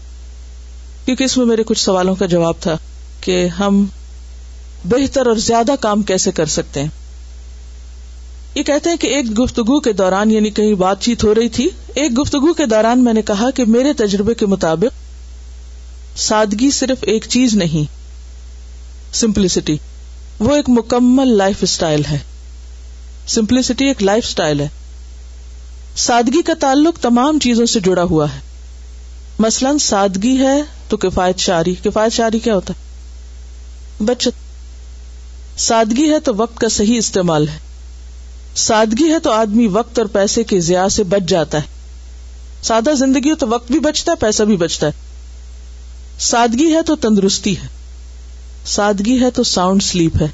کیونکہ 1.05 1.25
اس 1.25 1.37
میں 1.37 1.47
میرے 1.47 1.63
کچھ 1.67 1.81
سوالوں 1.83 2.15
کا 2.19 2.27
جواب 2.35 2.61
تھا 2.61 2.77
کہ 3.21 3.45
ہم 3.59 3.85
بہتر 4.93 5.27
اور 5.27 5.37
زیادہ 5.47 5.75
کام 5.81 6.03
کیسے 6.13 6.33
کر 6.37 6.47
سکتے 6.57 6.83
ہیں 6.83 6.89
یہ 8.55 8.63
کہتے 8.63 8.91
ہیں 8.91 8.97
کہ 9.01 9.07
ایک 9.15 9.31
گفتگو 9.41 9.79
کے 9.85 9.93
دوران 10.01 10.31
یعنی 10.31 10.51
کہیں 10.59 10.75
بات 10.83 11.01
چیت 11.03 11.25
ہو 11.25 11.35
رہی 11.35 11.49
تھی 11.57 11.69
ایک 12.03 12.19
گفتگو 12.19 12.53
کے 12.61 12.67
دوران 12.75 13.03
میں 13.05 13.13
نے 13.15 13.23
کہا 13.31 13.51
کہ 13.55 13.65
میرے 13.77 13.93
تجربے 14.05 14.35
کے 14.43 14.47
مطابق 14.55 15.03
سادگی 16.27 16.71
صرف 16.71 17.05
ایک 17.13 17.25
چیز 17.31 17.55
نہیں 17.63 17.93
سمپلسٹی 19.21 19.77
وہ 20.39 20.55
ایک 20.57 20.69
مکمل 20.69 21.37
لائف 21.37 21.57
اسٹائل 21.63 22.05
ہے 22.11 22.19
سمپلسٹی 23.35 23.87
ایک 23.89 24.03
لائف 24.03 24.25
اسٹائل 24.29 24.61
ہے 24.61 24.67
سادگی 26.05 26.43
کا 26.47 26.53
تعلق 26.61 26.99
تمام 27.03 27.39
چیزوں 27.43 27.67
سے 27.73 27.81
جڑا 27.81 28.03
ہوا 28.11 28.27
ہے 28.35 28.41
مثلاً 29.39 29.79
سادگی 29.89 30.37
ہے 30.41 30.55
تو 30.89 30.97
کفایت 31.05 31.39
شاری 31.41 31.75
کفایت 31.85 32.13
شاری 32.13 32.39
کیا 32.39 32.55
ہوتا 32.55 32.75
ہے 32.79 34.05
بچت 34.05 34.43
سادگی 35.61 36.11
ہے 36.13 36.19
تو 36.29 36.33
وقت 36.37 36.59
کا 36.61 36.69
صحیح 36.77 36.99
استعمال 36.99 37.49
ہے 37.49 37.59
سادگی 38.67 39.13
ہے 39.13 39.19
تو 39.23 39.31
آدمی 39.33 39.67
وقت 39.73 39.99
اور 39.99 40.07
پیسے 40.13 40.45
کے 40.51 40.61
ضیاع 40.71 40.89
سے 40.97 41.03
بچ 41.15 41.23
جاتا 41.29 41.59
ہے 41.63 41.73
سادہ 42.67 42.91
زندگی 42.99 43.31
ہو 43.31 43.35
تو 43.37 43.49
وقت 43.49 43.71
بھی 43.73 43.79
بچتا 43.87 44.13
ہے 44.13 44.17
پیسہ 44.21 44.43
بھی 44.51 44.57
بچتا 44.57 44.87
ہے 44.87 44.93
سادگی 46.31 46.73
ہے 46.75 46.83
تو 46.87 46.97
تندرستی 47.07 47.57
ہے 47.61 47.67
سادگی 48.73 49.19
ہے 49.21 49.31
تو 49.37 49.43
ساؤنڈ 49.45 49.83
سلیپ 49.83 50.17
ہے 50.21 50.27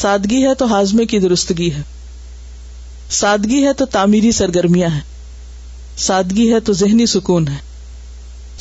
سادگی 0.00 0.42
ہے 0.46 0.54
تو 0.58 0.64
ہاضمے 0.72 1.04
کی 1.12 1.18
درستگی 1.18 1.70
ہے 1.74 1.82
سادگی 3.18 3.62
ہے 3.66 3.72
تو 3.78 3.84
تعمیری 3.92 4.32
سرگرمیاں 4.38 4.88
ہیں 4.94 5.00
سادگی 6.06 6.52
ہے 6.52 6.58
تو 6.68 6.72
ذہنی 6.80 7.06
سکون 7.12 7.46
ہے 7.48 7.56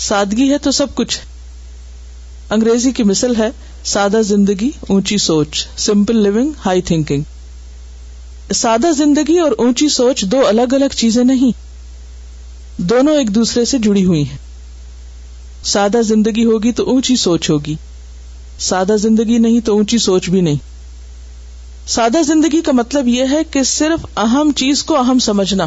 سادگی 0.07 0.49
ہے 0.51 0.57
تو 0.67 0.71
سب 0.77 0.93
کچھ 0.95 1.17
انگریزی 2.57 2.91
کی 2.97 3.03
مثل 3.11 3.33
ہے 3.37 3.49
سادہ 3.93 4.21
زندگی 4.25 4.69
اونچی 4.87 5.17
سوچ 5.23 5.65
سمپل 5.85 6.17
لونگ 6.27 6.51
ہائی 6.65 6.81
تھنکنگ 6.91 8.53
سادہ 8.55 8.91
زندگی 8.97 9.37
اور 9.39 9.51
اونچی 9.65 9.89
سوچ 9.97 10.23
دو 10.31 10.45
الگ 10.47 10.73
الگ 10.75 10.95
چیزیں 10.97 11.23
نہیں 11.23 11.51
دونوں 12.93 13.15
ایک 13.17 13.33
دوسرے 13.35 13.65
سے 13.65 13.77
جڑی 13.83 14.05
ہوئی 14.05 14.21
ہیں 14.29 14.37
سادہ 15.73 16.01
زندگی 16.05 16.45
ہوگی 16.45 16.71
تو 16.79 16.83
اونچی 16.91 17.15
سوچ 17.25 17.49
ہوگی 17.49 17.75
سادہ 18.67 18.95
زندگی 18.99 19.37
نہیں 19.37 19.59
تو 19.65 19.73
اونچی 19.77 19.97
سوچ 19.97 20.29
بھی 20.29 20.41
نہیں 20.41 20.55
سادہ 21.95 22.21
زندگی 22.25 22.61
کا 22.65 22.71
مطلب 22.75 23.07
یہ 23.07 23.25
ہے 23.31 23.41
کہ 23.51 23.63
صرف 23.71 24.05
اہم 24.23 24.51
چیز 24.57 24.83
کو 24.91 24.95
اہم 24.97 25.19
سمجھنا 25.25 25.65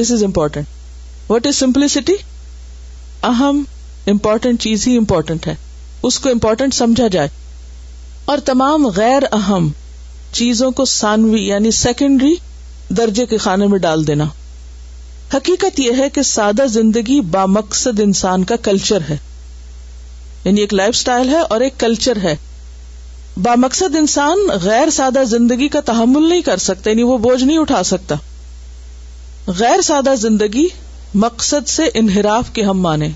this 0.00 0.10
is 0.12 0.24
important 0.24 1.30
what 1.30 1.46
is 1.46 1.56
simplicity 1.56 2.12
اہم 3.30 3.62
امپورٹینٹ 4.10 4.60
چیز 4.62 4.86
ہی 4.88 4.96
امپورٹینٹ 4.96 5.46
ہے 5.46 5.54
اس 6.08 6.18
کو 6.20 6.28
امپورٹینٹ 6.30 6.74
سمجھا 6.74 7.06
جائے 7.12 7.28
اور 8.32 8.38
تمام 8.44 8.86
غیر 8.96 9.22
اہم 9.32 9.68
چیزوں 10.32 10.70
کو 10.78 10.84
سانوی 10.98 11.46
یعنی 11.46 11.70
سیکنڈری 11.78 12.34
درجے 12.96 13.26
کے 13.26 13.36
خانے 13.44 13.66
میں 13.66 13.78
ڈال 13.78 14.06
دینا 14.06 14.24
حقیقت 15.34 15.78
یہ 15.80 15.92
ہے 15.98 16.08
کہ 16.14 16.22
سادہ 16.30 16.66
زندگی 16.70 17.20
بامقصد 17.36 18.00
انسان 18.00 18.44
کا 18.50 18.56
کلچر 18.64 19.02
ہے 19.10 19.16
یعنی 20.44 20.60
ایک 20.60 20.74
لائف 20.74 20.96
سٹائل 20.96 21.28
ہے 21.28 21.38
اور 21.54 21.60
ایک 21.66 21.78
کلچر 21.80 22.18
ہے 22.22 22.34
مقصد 23.58 23.94
انسان 23.98 24.38
غیر 24.62 24.90
سادہ 24.96 25.22
زندگی 25.26 25.66
کا 25.76 25.80
تحمل 25.86 26.28
نہیں 26.28 26.42
کر 26.48 26.56
سکتا 26.64 26.90
یعنی 26.90 27.02
وہ 27.02 27.16
بوجھ 27.24 27.42
نہیں 27.44 27.58
اٹھا 27.58 27.82
سکتا 27.84 28.14
غیر 29.58 29.80
سادہ 29.82 30.14
زندگی 30.18 30.66
مقصد 31.22 31.68
سے 31.68 31.88
انحراف 32.02 32.50
کے 32.54 32.62
ہم 32.64 32.80
مانے 32.80 33.08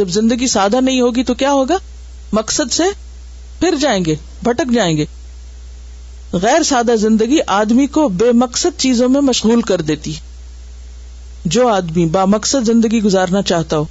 جب 0.00 0.08
زندگی 0.18 0.46
سادہ 0.56 0.80
نہیں 0.80 1.00
ہوگی 1.00 1.24
تو 1.30 1.34
کیا 1.44 1.52
ہوگا 1.52 1.78
مقصد 2.40 2.72
سے 2.72 2.84
پھر 3.60 3.74
جائیں 3.80 4.04
گے 4.04 4.14
بھٹک 4.42 4.72
جائیں 4.74 4.96
گے 4.96 5.04
غیر 6.42 6.62
سادہ 6.72 6.94
زندگی 7.06 7.38
آدمی 7.60 7.86
کو 7.96 8.08
بے 8.20 8.30
مقصد 8.44 8.78
چیزوں 8.80 9.08
میں 9.16 9.20
مشغول 9.32 9.62
کر 9.72 9.80
دیتی 9.92 10.12
جو 11.56 11.68
آدمی 11.68 12.06
با 12.18 12.24
مقصد 12.36 12.66
زندگی 12.66 13.02
گزارنا 13.02 13.42
چاہتا 13.52 13.78
ہو 13.78 13.84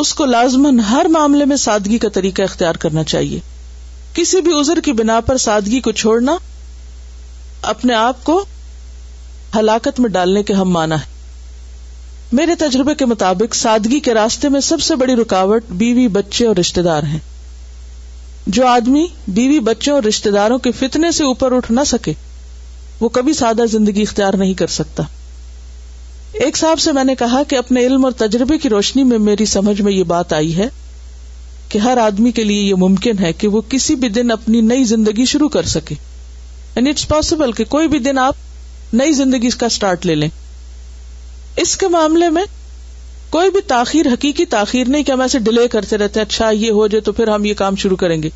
اس 0.00 0.12
کو 0.14 0.24
لازمن 0.26 0.78
ہر 0.88 1.06
معاملے 1.10 1.44
میں 1.52 1.56
سادگی 1.60 1.96
کا 1.98 2.08
طریقہ 2.14 2.42
اختیار 2.42 2.74
کرنا 2.82 3.02
چاہیے 3.12 3.38
کسی 4.14 4.40
بھی 4.46 4.52
ازر 4.58 4.80
کی 4.84 4.92
بنا 5.00 5.18
پر 5.26 5.36
سادگی 5.44 5.80
کو 5.86 5.92
چھوڑنا 6.02 6.36
اپنے 7.72 7.94
آپ 7.94 8.22
کو 8.24 8.42
ہلاکت 9.58 9.98
میں 10.00 10.10
ڈالنے 10.16 10.42
کے 10.42 10.52
ہم 10.60 10.70
مانا 10.72 11.00
ہے 11.00 11.16
میرے 12.38 12.54
تجربے 12.58 12.94
کے 13.02 13.06
مطابق 13.14 13.54
سادگی 13.54 14.00
کے 14.08 14.14
راستے 14.14 14.48
میں 14.54 14.60
سب 14.70 14.80
سے 14.88 14.96
بڑی 15.02 15.16
رکاوٹ 15.22 15.70
بیوی 15.82 16.06
بچے 16.20 16.46
اور 16.46 16.56
رشتے 16.56 16.82
دار 16.88 17.02
ہیں 17.14 17.18
جو 18.56 18.66
آدمی 18.66 19.06
بیوی 19.40 19.58
بچوں 19.70 19.94
اور 19.94 20.02
رشتے 20.08 20.30
داروں 20.40 20.58
کے 20.66 20.72
فتنے 20.78 21.10
سے 21.18 21.24
اوپر 21.24 21.52
اٹھ 21.56 21.70
نہ 21.72 21.84
سکے 21.96 22.12
وہ 23.00 23.08
کبھی 23.18 23.32
سادہ 23.44 23.64
زندگی 23.70 24.02
اختیار 24.02 24.34
نہیں 24.44 24.54
کر 24.62 24.66
سکتا 24.80 25.02
ایک 26.44 26.56
صاحب 26.56 26.78
سے 26.80 26.92
میں 26.92 27.02
نے 27.04 27.14
کہا 27.18 27.42
کہ 27.48 27.56
اپنے 27.56 27.84
علم 27.86 28.04
اور 28.04 28.12
تجربے 28.16 28.56
کی 28.62 28.68
روشنی 28.68 29.04
میں 29.04 29.16
میری 29.28 29.44
سمجھ 29.52 29.80
میں 29.82 29.92
یہ 29.92 30.02
بات 30.10 30.32
آئی 30.32 30.56
ہے 30.56 30.66
کہ 31.68 31.78
ہر 31.86 31.96
آدمی 32.00 32.30
کے 32.32 32.44
لیے 32.44 32.60
یہ 32.62 32.74
ممکن 32.78 33.18
ہے 33.20 33.32
کہ 33.38 33.48
وہ 33.54 33.60
کسی 33.68 33.94
بھی 34.02 34.08
دن 34.18 34.30
اپنی 34.30 34.60
نئی 34.68 34.84
زندگی 34.90 35.24
شروع 35.32 35.48
کر 35.56 35.66
سکے 35.72 35.94
اینڈ 36.74 36.88
اٹس 36.88 37.08
پاسبل 37.08 37.52
کہ 37.58 37.64
کوئی 37.72 37.88
بھی 37.94 37.98
دن 38.06 38.18
آپ 38.18 38.94
نئی 39.00 39.12
زندگی 39.12 39.50
کا 39.60 39.66
اسٹارٹ 39.66 40.06
لے 40.06 40.14
لیں 40.14 40.28
اس 41.62 41.76
کے 41.76 41.88
معاملے 41.96 42.28
میں 42.38 42.44
کوئی 43.30 43.50
بھی 43.50 43.60
تاخیر 43.68 44.06
حقیقی 44.12 44.44
تاخیر 44.54 44.88
نہیں 44.88 45.02
کہ 45.04 45.12
ہم 45.12 45.20
ایسے 45.20 45.38
ڈیلے 45.48 45.66
کرتے 45.72 45.98
رہتے 45.98 46.20
اچھا 46.20 46.50
یہ 46.50 46.70
ہو 46.80 46.86
جائے 46.94 47.00
تو 47.08 47.12
پھر 47.18 47.28
ہم 47.34 47.44
یہ 47.44 47.54
کام 47.62 47.76
شروع 47.82 47.96
کریں 48.04 48.22
گے 48.22 48.30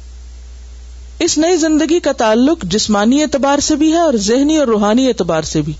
اس 1.24 1.38
نئی 1.38 1.56
زندگی 1.66 2.00
کا 2.08 2.12
تعلق 2.24 2.64
جسمانی 2.74 3.22
اعتبار 3.22 3.58
سے 3.70 3.76
بھی 3.84 3.92
ہے 3.92 3.98
اور 3.98 4.14
ذہنی 4.28 4.56
اور 4.58 4.66
روحانی 4.68 5.06
اعتبار 5.08 5.42
سے 5.54 5.62
بھی 5.62 5.72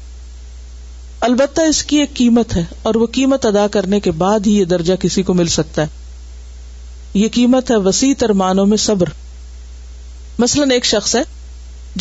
البتہ 1.26 1.60
اس 1.70 1.82
کی 1.90 1.96
ایک 2.00 2.14
قیمت 2.16 2.54
ہے 2.56 2.62
اور 2.90 2.94
وہ 3.00 3.06
قیمت 3.16 3.44
ادا 3.46 3.66
کرنے 3.74 3.98
کے 4.06 4.10
بعد 4.22 4.46
ہی 4.46 4.56
یہ 4.58 4.64
درجہ 4.70 4.94
کسی 5.00 5.22
کو 5.26 5.34
مل 5.40 5.46
سکتا 5.56 5.82
ہے 5.82 7.18
یہ 7.20 7.28
قیمت 7.32 7.70
ہے 7.70 7.76
وسیع 7.84 8.12
ترمانوں 8.18 8.64
میں 8.66 8.76
صبر 8.84 9.08
مثلاً 10.44 10.70
ایک 10.76 10.84
شخص 10.84 11.14
ہے 11.16 11.22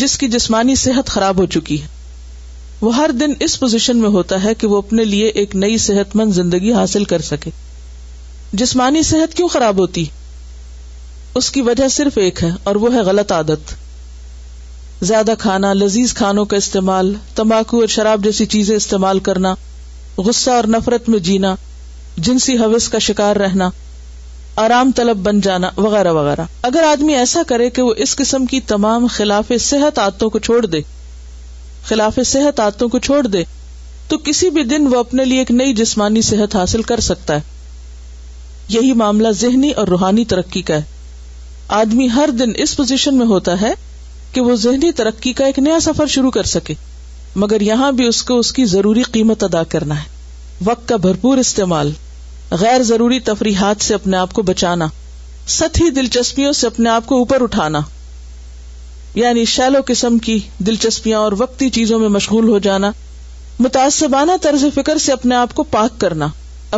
جس 0.03 0.17
کی 0.17 0.27
جسمانی 0.37 0.75
صحت 0.85 1.09
خراب 1.17 1.39
ہو 1.39 1.45
چکی 1.57 1.81
ہے 1.81 1.87
وہ 2.81 2.95
ہر 2.95 3.11
دن 3.19 3.33
اس 3.47 3.59
پوزیشن 3.59 3.97
میں 4.05 4.09
ہوتا 4.15 4.43
ہے 4.43 4.53
کہ 4.61 4.67
وہ 4.67 4.77
اپنے 4.85 5.03
لیے 5.11 5.27
ایک 5.41 5.55
نئی 5.65 5.77
صحت 5.87 6.15
مند 6.21 6.33
زندگی 6.39 6.73
حاصل 6.79 7.03
کر 7.13 7.21
سکے 7.29 7.51
جسمانی 8.63 9.03
صحت 9.11 9.35
کیوں 9.37 9.47
خراب 9.57 9.79
ہوتی 9.79 10.05
اس 11.41 11.51
کی 11.57 11.61
وجہ 11.69 11.87
صرف 11.97 12.17
ایک 12.27 12.43
ہے 12.43 12.49
اور 12.69 12.75
وہ 12.85 12.93
ہے 12.95 13.01
غلط 13.11 13.31
عادت 13.31 13.75
زیادہ 15.09 15.33
کھانا 15.39 15.71
لذیذ 15.73 16.13
کھانوں 16.13 16.43
کا 16.45 16.57
استعمال 16.57 17.13
تمباکو 17.35 17.79
اور 17.79 17.87
شراب 17.93 18.23
جیسی 18.23 18.45
چیزیں 18.55 18.75
استعمال 18.75 19.19
کرنا 19.29 19.53
غصہ 20.25 20.51
اور 20.51 20.63
نفرت 20.75 21.07
میں 21.09 21.19
جینا 21.29 21.55
جنسی 22.27 22.57
حوث 22.57 22.87
کا 22.89 22.97
شکار 23.07 23.35
رہنا 23.35 23.69
آرام 24.65 24.91
طلب 24.95 25.17
بن 25.25 25.39
جانا 25.41 25.69
وغیرہ 25.77 26.11
وغیرہ 26.13 26.43
اگر 26.69 26.83
آدمی 26.87 27.15
ایسا 27.15 27.41
کرے 27.47 27.69
کہ 27.77 27.81
وہ 27.81 27.93
اس 28.05 28.15
قسم 28.15 28.45
کی 28.53 28.59
تمام 28.73 29.07
خلاف 29.15 29.51
صحت 29.69 29.99
آتوں 29.99 30.29
کو 30.29 30.39
چھوڑ 30.47 30.65
دے 30.65 30.81
خلاف 31.87 32.19
صحت 32.25 32.59
آتوں 32.59 32.87
کو 32.95 32.99
چھوڑ 33.09 33.25
دے 33.27 33.43
تو 34.07 34.17
کسی 34.23 34.49
بھی 34.57 34.63
دن 34.63 34.87
وہ 34.93 34.97
اپنے 34.99 35.25
لیے 35.25 35.39
ایک 35.39 35.51
نئی 35.51 35.73
جسمانی 35.73 36.21
صحت 36.29 36.55
حاصل 36.55 36.81
کر 36.91 36.99
سکتا 37.09 37.35
ہے 37.35 37.49
یہی 38.77 38.91
معاملہ 39.01 39.29
ذہنی 39.43 39.71
اور 39.83 39.87
روحانی 39.87 40.25
ترقی 40.35 40.61
کا 40.71 40.75
ہے 40.75 40.81
آدمی 41.83 42.07
ہر 42.15 42.29
دن 42.39 42.51
اس 42.63 42.75
پوزیشن 42.77 43.17
میں 43.17 43.25
ہوتا 43.25 43.59
ہے 43.61 43.73
کہ 44.33 44.41
وہ 44.41 44.55
ذہنی 44.63 44.91
ترقی 44.97 45.33
کا 45.41 45.45
ایک 45.45 45.59
نیا 45.59 45.79
سفر 45.89 46.07
شروع 46.15 46.31
کر 46.31 46.43
سکے 46.55 46.73
مگر 47.43 47.61
یہاں 47.61 47.91
بھی 47.97 48.07
اس 48.07 48.21
کو 48.29 48.37
اس 48.39 48.51
کی 48.53 48.65
ضروری 48.75 49.01
قیمت 49.11 49.43
ادا 49.43 49.63
کرنا 49.73 49.97
ہے 50.03 50.09
وقت 50.65 50.87
کا 50.89 50.95
بھرپور 51.05 51.37
استعمال 51.37 51.91
غیر 52.61 52.83
ضروری 52.83 53.19
تفریحات 53.29 53.83
سے 53.83 53.93
اپنے 53.93 54.17
آپ 54.17 54.33
کو 54.33 54.41
بچانا 54.51 54.87
سطحی 55.57 55.89
دلچسپیوں 55.99 56.51
سے 56.61 56.67
اپنے 56.67 56.89
آپ 56.89 57.05
کو 57.05 57.17
اوپر 57.17 57.41
اٹھانا 57.43 57.79
یعنی 59.15 59.45
شیلو 59.53 59.79
قسم 59.85 60.17
کی 60.27 60.37
دلچسپیاں 60.67 61.19
اور 61.19 61.31
وقتی 61.37 61.69
چیزوں 61.77 61.99
میں 61.99 62.09
مشغول 62.09 62.47
ہو 62.49 62.59
جانا 62.67 62.91
متاثبانہ 63.59 64.31
طرز 64.41 64.65
فکر 64.75 64.97
سے 65.05 65.11
اپنے 65.11 65.35
آپ 65.35 65.53
کو 65.53 65.63
پاک 65.71 65.99
کرنا 66.01 66.27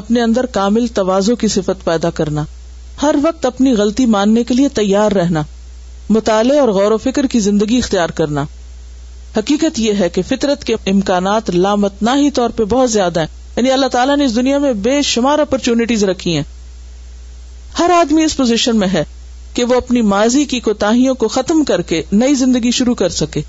اپنے 0.01 0.21
اندر 0.21 0.45
کامل 0.53 0.87
توازوں 0.99 1.35
کی 1.43 1.47
صفت 1.57 1.83
پیدا 1.85 2.09
کرنا 2.21 2.43
ہر 3.01 3.15
وقت 3.23 3.45
اپنی 3.45 3.71
غلطی 3.77 4.05
ماننے 4.15 4.43
کے 4.49 4.53
لیے 4.53 4.69
تیار 4.81 5.11
رہنا 5.17 5.43
مطالعے 6.09 6.59
اور 6.59 6.69
غور 6.77 6.91
و 6.91 6.97
فکر 7.03 7.25
کی 7.31 7.39
زندگی 7.39 7.77
اختیار 7.77 8.09
کرنا 8.17 8.43
حقیقت 9.37 9.79
یہ 9.79 9.93
ہے 9.99 10.09
کہ 10.13 10.21
فطرت 10.27 10.63
کے 10.63 10.73
امکانات 10.91 11.49
لامتناہی 11.55 12.29
طور 12.39 12.49
پہ 12.55 12.63
بہت 12.69 12.91
زیادہ 12.91 13.19
ہیں 13.19 13.41
یعنی 13.55 13.71
اللہ 13.71 13.85
تعالیٰ 13.91 14.17
نے 14.17 14.25
اس 14.25 14.35
دنیا 14.35 14.57
میں 14.59 14.73
بے 14.87 15.01
شمار 15.11 15.39
رکھی 16.09 16.35
ہیں 16.35 16.43
ہر 17.79 17.89
آدمی 17.93 18.23
اس 18.23 18.35
پوزیشن 18.37 18.75
میں 18.79 18.87
ہے 18.93 19.03
کہ 19.53 19.63
وہ 19.69 19.75
اپنی 19.75 20.01
ماضی 20.11 20.43
کی 20.51 20.59
کوتاہیوں 20.65 21.13
کو 21.23 21.27
ختم 21.27 21.63
کر 21.67 21.81
کے 21.91 22.01
نئی 22.11 22.35
زندگی 22.35 22.71
شروع 22.79 22.95
کر 22.95 23.09
سکے 23.19 23.39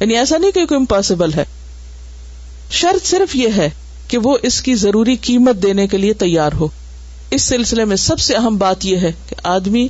یعنی 0.00 0.16
ایسا 0.18 0.38
نہیں 0.38 0.50
کہ 0.52 0.64
کوئی 0.66 0.78
امپاسبل 0.80 1.32
ہے 1.36 1.44
شرط 2.80 3.06
صرف 3.06 3.36
یہ 3.36 3.56
ہے 3.56 3.68
کہ 4.08 4.18
وہ 4.24 4.36
اس 4.50 4.60
کی 4.62 4.74
ضروری 4.84 5.16
قیمت 5.28 5.62
دینے 5.62 5.86
کے 5.88 5.98
لیے 5.98 6.12
تیار 6.24 6.52
ہو 6.60 6.68
اس 7.38 7.42
سلسلے 7.42 7.84
میں 7.90 7.96
سب 8.06 8.18
سے 8.26 8.34
اہم 8.36 8.56
بات 8.58 8.84
یہ 8.84 8.98
ہے 9.06 9.12
کہ 9.28 9.36
آدمی 9.56 9.86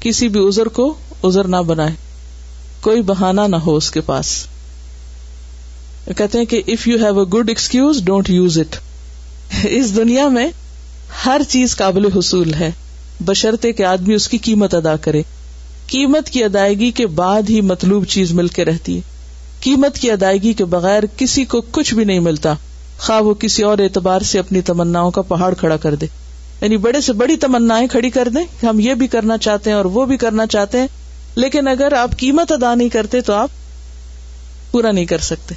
کسی 0.00 0.28
بھی 0.34 0.46
عذر 0.48 0.68
کو 0.78 0.92
نہ 1.24 1.56
بنائے 1.66 1.94
کوئی 2.80 3.02
بہانا 3.06 3.46
نہ 3.46 3.56
ہو 3.64 3.74
اس 3.76 3.90
کے 3.90 4.00
پاس 4.08 4.28
کہتے 6.16 6.38
ہیں 6.38 6.44
کہ 6.50 6.60
if 6.74 6.86
you 6.88 6.96
have 6.98 7.18
a 7.20 7.24
good 7.34 7.48
excuse 7.48 8.00
don't 8.04 8.28
use 8.30 8.58
it 8.58 8.76
اس 9.70 9.94
دنیا 9.96 10.28
میں 10.36 10.46
ہر 11.24 11.42
چیز 11.48 11.76
قابل 11.76 12.06
حصول 12.16 12.52
ہے 12.60 12.70
کہ 13.76 13.82
آدمی 13.86 14.14
اس 14.14 14.28
کی 14.28 14.38
قیمت 14.46 14.74
ادا 14.74 14.94
کرے 15.06 15.22
قیمت 15.90 16.30
کی 16.30 16.44
ادائیگی 16.44 16.90
کے 17.00 17.06
بعد 17.20 17.50
ہی 17.50 17.60
مطلوب 17.72 18.04
چیز 18.14 18.32
مل 18.40 18.48
کے 18.58 18.64
رہتی 18.64 18.96
ہے 18.96 19.00
قیمت 19.60 19.98
کی 19.98 20.10
ادائیگی 20.10 20.52
کے 20.58 20.64
بغیر 20.74 21.02
کسی 21.16 21.44
کو 21.52 21.60
کچھ 21.76 21.92
بھی 21.94 22.04
نہیں 22.04 22.20
ملتا 22.28 22.52
خواہ 22.98 23.20
وہ 23.24 23.32
کسی 23.40 23.62
اور 23.70 23.78
اعتبار 23.82 24.20
سے 24.30 24.38
اپنی 24.38 24.60
تمناؤں 24.70 25.10
کا 25.10 25.22
پہاڑ 25.32 25.52
کھڑا 25.58 25.76
کر 25.86 25.94
دے 26.02 26.06
یعنی 26.60 26.76
بڑے 26.86 27.00
سے 27.00 27.12
بڑی 27.22 27.36
تمنا 27.46 27.80
کھڑی 27.90 28.10
کر 28.10 28.28
دیں 28.34 28.44
ہم 28.64 28.80
یہ 28.80 28.94
بھی 29.02 29.06
کرنا 29.16 29.38
چاہتے 29.48 29.70
ہیں 29.70 29.76
اور 29.76 29.84
وہ 29.98 30.04
بھی 30.12 30.16
کرنا 30.26 30.46
چاہتے 30.56 30.78
ہیں 30.80 30.86
لیکن 31.42 31.68
اگر 31.68 31.92
آپ 31.96 32.14
قیمت 32.18 32.52
ادا 32.52 32.74
نہیں 32.74 32.88
کرتے 32.92 33.20
تو 33.26 33.32
آپ 33.32 33.50
پورا 34.70 34.90
نہیں 34.96 35.04
کر 35.10 35.18
سکتے 35.26 35.54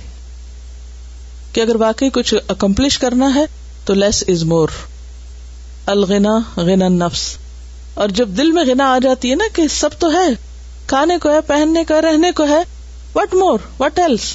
کہ 1.53 1.61
اگر 1.61 1.75
واقعی 1.83 2.09
کچھ 2.17 2.33
اکمپلش 2.55 2.97
کرنا 3.03 3.29
ہے 3.35 3.45
تو 3.85 3.93
لیس 3.93 4.23
از 4.33 4.43
مور 4.51 4.69
الغنا 5.93 6.38
غنا 6.67 6.88
نفس 6.97 7.23
اور 8.03 8.09
جب 8.19 8.29
دل 8.41 8.51
میں 8.57 8.63
گنا 8.65 8.89
آ 8.91 8.97
جاتی 9.07 9.31
ہے 9.31 9.35
نا 9.35 9.47
کہ 9.55 9.67
سب 9.77 9.97
تو 10.03 10.11
ہے 10.17 10.27
کھانے 10.93 11.17
کو 11.23 11.31
ہے 11.33 11.41
پہننے 11.47 11.83
کو 11.88 11.93
ہے 11.93 12.01
رہنے 12.07 12.31
کو 12.41 12.45
ہے 12.53 12.61
وٹ 13.15 13.33
مور 13.41 13.59
وٹ 13.79 14.00
ایلس 14.00 14.27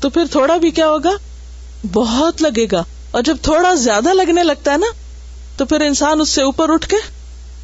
تو 0.00 0.10
پھر 0.16 0.24
تھوڑا 0.36 0.56
بھی 0.66 0.70
کیا 0.80 0.88
ہوگا 0.88 1.14
بہت 1.92 2.42
لگے 2.42 2.66
گا 2.72 2.82
اور 3.16 3.22
جب 3.30 3.36
تھوڑا 3.48 3.72
زیادہ 3.88 4.12
لگنے 4.20 4.42
لگتا 4.44 4.72
ہے 4.72 4.76
نا 4.84 4.92
تو 5.56 5.64
پھر 5.72 5.86
انسان 5.90 6.20
اس 6.20 6.28
سے 6.38 6.42
اوپر 6.52 6.72
اٹھ 6.74 6.88
کے 6.94 7.02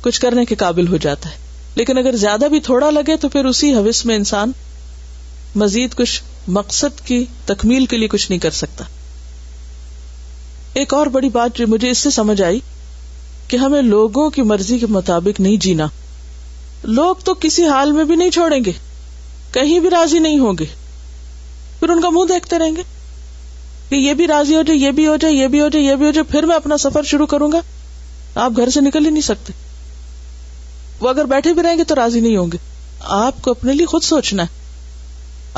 کچھ 0.08 0.20
کرنے 0.20 0.44
کے 0.48 0.54
قابل 0.66 0.88
ہو 0.88 0.96
جاتا 1.08 1.30
ہے 1.34 1.48
لیکن 1.76 1.98
اگر 1.98 2.16
زیادہ 2.20 2.44
بھی 2.50 2.60
تھوڑا 2.68 2.90
لگے 2.90 3.16
تو 3.20 3.28
پھر 3.28 3.44
اسی 3.50 3.72
حوث 3.74 4.04
میں 4.06 4.16
انسان 4.16 4.52
مزید 5.62 5.94
کچھ 5.96 6.22
مقصد 6.58 7.00
کی 7.06 7.24
تکمیل 7.46 7.86
کے 7.92 7.96
لیے 7.98 8.08
کچھ 8.08 8.30
نہیں 8.30 8.40
کر 8.40 8.50
سکتا 8.60 8.84
ایک 10.80 10.94
اور 10.94 11.06
بڑی 11.18 11.28
بات 11.38 11.56
جو 11.56 11.66
مجھے 11.68 11.90
اس 11.90 11.98
سے 11.98 12.10
سمجھ 12.18 12.40
آئی 12.42 12.60
کہ 13.48 13.56
ہمیں 13.56 13.80
لوگوں 13.82 14.28
کی 14.30 14.42
مرضی 14.52 14.78
کے 14.78 14.86
مطابق 14.96 15.40
نہیں 15.40 15.56
جینا 15.64 15.86
لوگ 16.98 17.24
تو 17.24 17.34
کسی 17.40 17.64
حال 17.68 17.92
میں 17.92 18.04
بھی 18.10 18.16
نہیں 18.16 18.30
چھوڑیں 18.36 18.64
گے 18.66 18.72
کہیں 19.52 19.78
بھی 19.86 19.90
راضی 19.90 20.18
نہیں 20.26 20.38
ہوں 20.38 20.54
گے 20.58 20.64
پھر 21.80 21.88
ان 21.90 22.00
کا 22.00 22.08
منہ 22.12 22.32
دیکھتے 22.32 22.58
رہیں 22.58 22.76
گے 22.76 22.82
کہ 23.88 23.94
یہ 23.94 24.14
بھی 24.14 24.26
راضی 24.26 24.56
ہو 24.56 24.62
جائے 24.66 24.78
یہ 24.78 24.90
بھی 24.98 25.06
ہو 25.06 25.16
جائے 25.22 25.34
یہ 25.34 25.46
بھی 25.54 25.60
ہو 25.60 25.68
جائے 25.68 25.84
یہ 25.84 25.94
بھی 26.00 26.06
ہو 26.06 26.10
جائے 26.18 26.24
پھر 26.32 26.46
میں 26.46 26.56
اپنا 26.56 26.76
سفر 26.84 27.02
شروع 27.12 27.26
کروں 27.32 27.50
گا 27.52 27.60
آپ 28.44 28.56
گھر 28.56 28.70
سے 28.74 28.80
نکل 28.80 29.04
ہی 29.04 29.10
نہیں 29.10 29.22
سکتے 29.30 29.52
اگر 31.10 31.24
بیٹھے 31.34 31.52
بھی 31.54 31.62
رہیں 31.62 31.76
گے 31.78 31.84
تو 31.90 31.94
راضی 31.94 32.20
نہیں 32.20 32.36
ہوں 32.36 32.50
گے 32.52 32.58
آپ 33.22 33.40
کو 33.42 33.50
اپنے 33.50 33.72
لیے 33.72 33.86
خود 33.94 34.02
سوچنا 34.08 34.42
ہے 34.42 34.58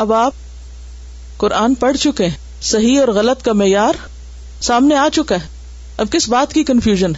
اب 0.04 0.12
آپ 0.22 0.34
قرآن 1.44 1.74
پڑھ 1.84 1.96
چکے 2.04 2.26
ہیں 2.32 2.36
صحیح 2.72 3.00
اور 3.00 3.08
غلط 3.20 3.42
کا 3.44 3.52
معیار 3.62 4.00
سامنے 4.70 4.96
آ 5.04 5.08
چکا 5.12 5.34
ہے 5.42 5.48
اب 6.02 6.12
کس 6.12 6.28
بات 6.34 6.52
کی 6.58 6.64
کنفیوژن 6.72 7.12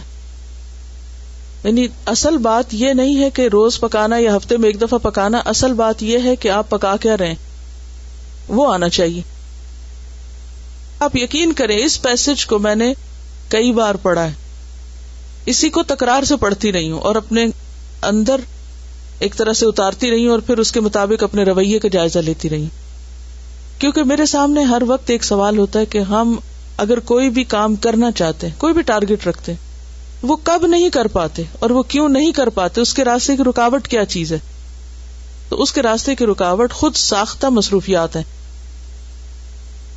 یعنی 1.63 1.85
اصل 2.13 2.37
بات 2.47 2.73
یہ 2.79 2.93
نہیں 3.01 3.23
ہے 3.23 3.29
کہ 3.37 3.47
روز 3.57 3.79
پکانا 3.81 4.17
یا 4.23 4.35
ہفتے 4.35 4.57
میں 4.63 4.69
ایک 4.69 4.81
دفعہ 4.81 4.97
پکانا 5.05 5.41
اصل 5.53 5.73
بات 5.83 6.03
یہ 6.09 6.27
ہے 6.29 6.35
کہ 6.43 6.49
آپ 6.57 6.69
پکا 6.69 6.95
کیا 7.05 7.15
رہے 7.19 7.35
وہ 8.57 8.71
آنا 8.73 8.89
چاہیے 8.97 9.21
آپ 11.05 11.15
یقین 11.15 11.53
کریں 11.61 11.75
اس 11.77 12.01
پیسج 12.01 12.45
کو 12.51 12.59
میں 12.65 12.75
نے 12.81 12.93
کئی 13.55 13.71
بار 13.79 13.95
پڑھا 14.03 14.23
ہے 14.27 14.33
اسی 15.53 15.69
کو 15.77 15.83
تکرار 15.93 16.23
سے 16.33 16.35
پڑھتی 16.43 16.71
رہی 16.77 16.91
ہوں 16.91 16.99
اور 17.09 17.15
اپنے 17.21 17.45
اندر 18.09 18.41
ایک 19.25 19.35
طرح 19.37 19.53
سے 19.61 19.65
اتارتی 19.65 20.09
رہی 20.11 20.25
اور 20.33 20.39
پھر 20.47 20.57
اس 20.63 20.71
کے 20.71 20.79
مطابق 20.87 21.23
اپنے 21.23 21.43
رویے 21.49 21.79
کا 21.83 21.87
جائزہ 21.97 22.19
لیتی 22.29 22.49
رہی 22.55 22.67
کیونکہ 23.79 24.03
میرے 24.11 24.25
سامنے 24.33 24.63
ہر 24.71 24.81
وقت 24.87 25.09
ایک 25.15 25.23
سوال 25.33 25.57
ہوتا 25.57 25.79
ہے 25.79 25.85
کہ 25.95 25.99
ہم 26.09 26.35
اگر 26.83 26.99
کوئی 27.11 27.29
بھی 27.37 27.43
کام 27.53 27.75
کرنا 27.85 28.11
چاہتے 28.21 28.47
ہیں 28.47 28.53
کوئی 28.59 28.73
بھی 28.73 28.81
ٹارگیٹ 28.91 29.27
رکھتے 29.27 29.51
ہیں 29.51 30.27
وہ 30.31 30.35
کب 30.49 30.65
نہیں 30.67 30.89
کر 30.97 31.07
پاتے 31.15 31.43
اور 31.65 31.69
وہ 31.77 31.83
کیوں 31.93 32.07
نہیں 32.09 32.31
کر 32.39 32.49
پاتے 32.59 32.81
اس 32.81 32.93
کے 32.99 33.03
راستے 33.05 33.35
کی 33.37 33.43
رکاوٹ 33.49 33.87
کیا 33.93 34.05
چیز 34.13 34.31
ہے 34.33 34.39
تو 35.49 35.61
اس 35.63 35.71
کے 35.77 35.81
راستے 35.87 36.15
کی 36.21 36.25
رکاوٹ 36.25 36.73
خود 36.79 36.95
ساختہ 37.01 37.47
مصروفیات 37.57 38.15
ہیں 38.15 38.23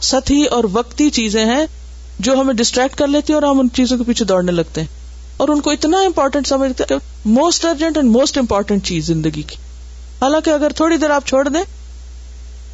سطحی 0.08 0.42
اور 0.56 0.64
وقتی 0.72 1.08
چیزیں 1.20 1.44
ہیں 1.54 1.64
جو 2.26 2.40
ہمیں 2.40 2.54
ڈسٹریکٹ 2.62 2.98
کر 2.98 3.08
لیتی 3.14 3.32
ہیں 3.32 3.40
اور 3.40 3.48
ہم 3.48 3.60
ان 3.60 3.68
چیزوں 3.76 3.98
کے 3.98 4.04
پیچھے 4.06 4.24
دوڑنے 4.34 4.52
لگتے 4.52 4.80
ہیں 4.80 4.96
اور 5.42 5.48
ان 5.48 5.60
کو 5.66 5.70
اتنا 5.70 5.98
امپورٹنٹ 6.04 6.46
سمجھتے 6.46 6.94
most 7.34 7.64
urgent 7.64 7.96
and 7.96 8.10
most 8.10 8.38
important 8.38 8.84
چیز 8.86 9.06
زندگی 9.06 9.42
کی 9.50 9.56
حالانکہ 10.22 10.50
اگر 10.50 10.70
تھوڑی 10.76 10.96
دیر 11.02 11.10
آپ 11.16 11.26
چھوڑ 11.26 11.42
دیں 11.48 11.62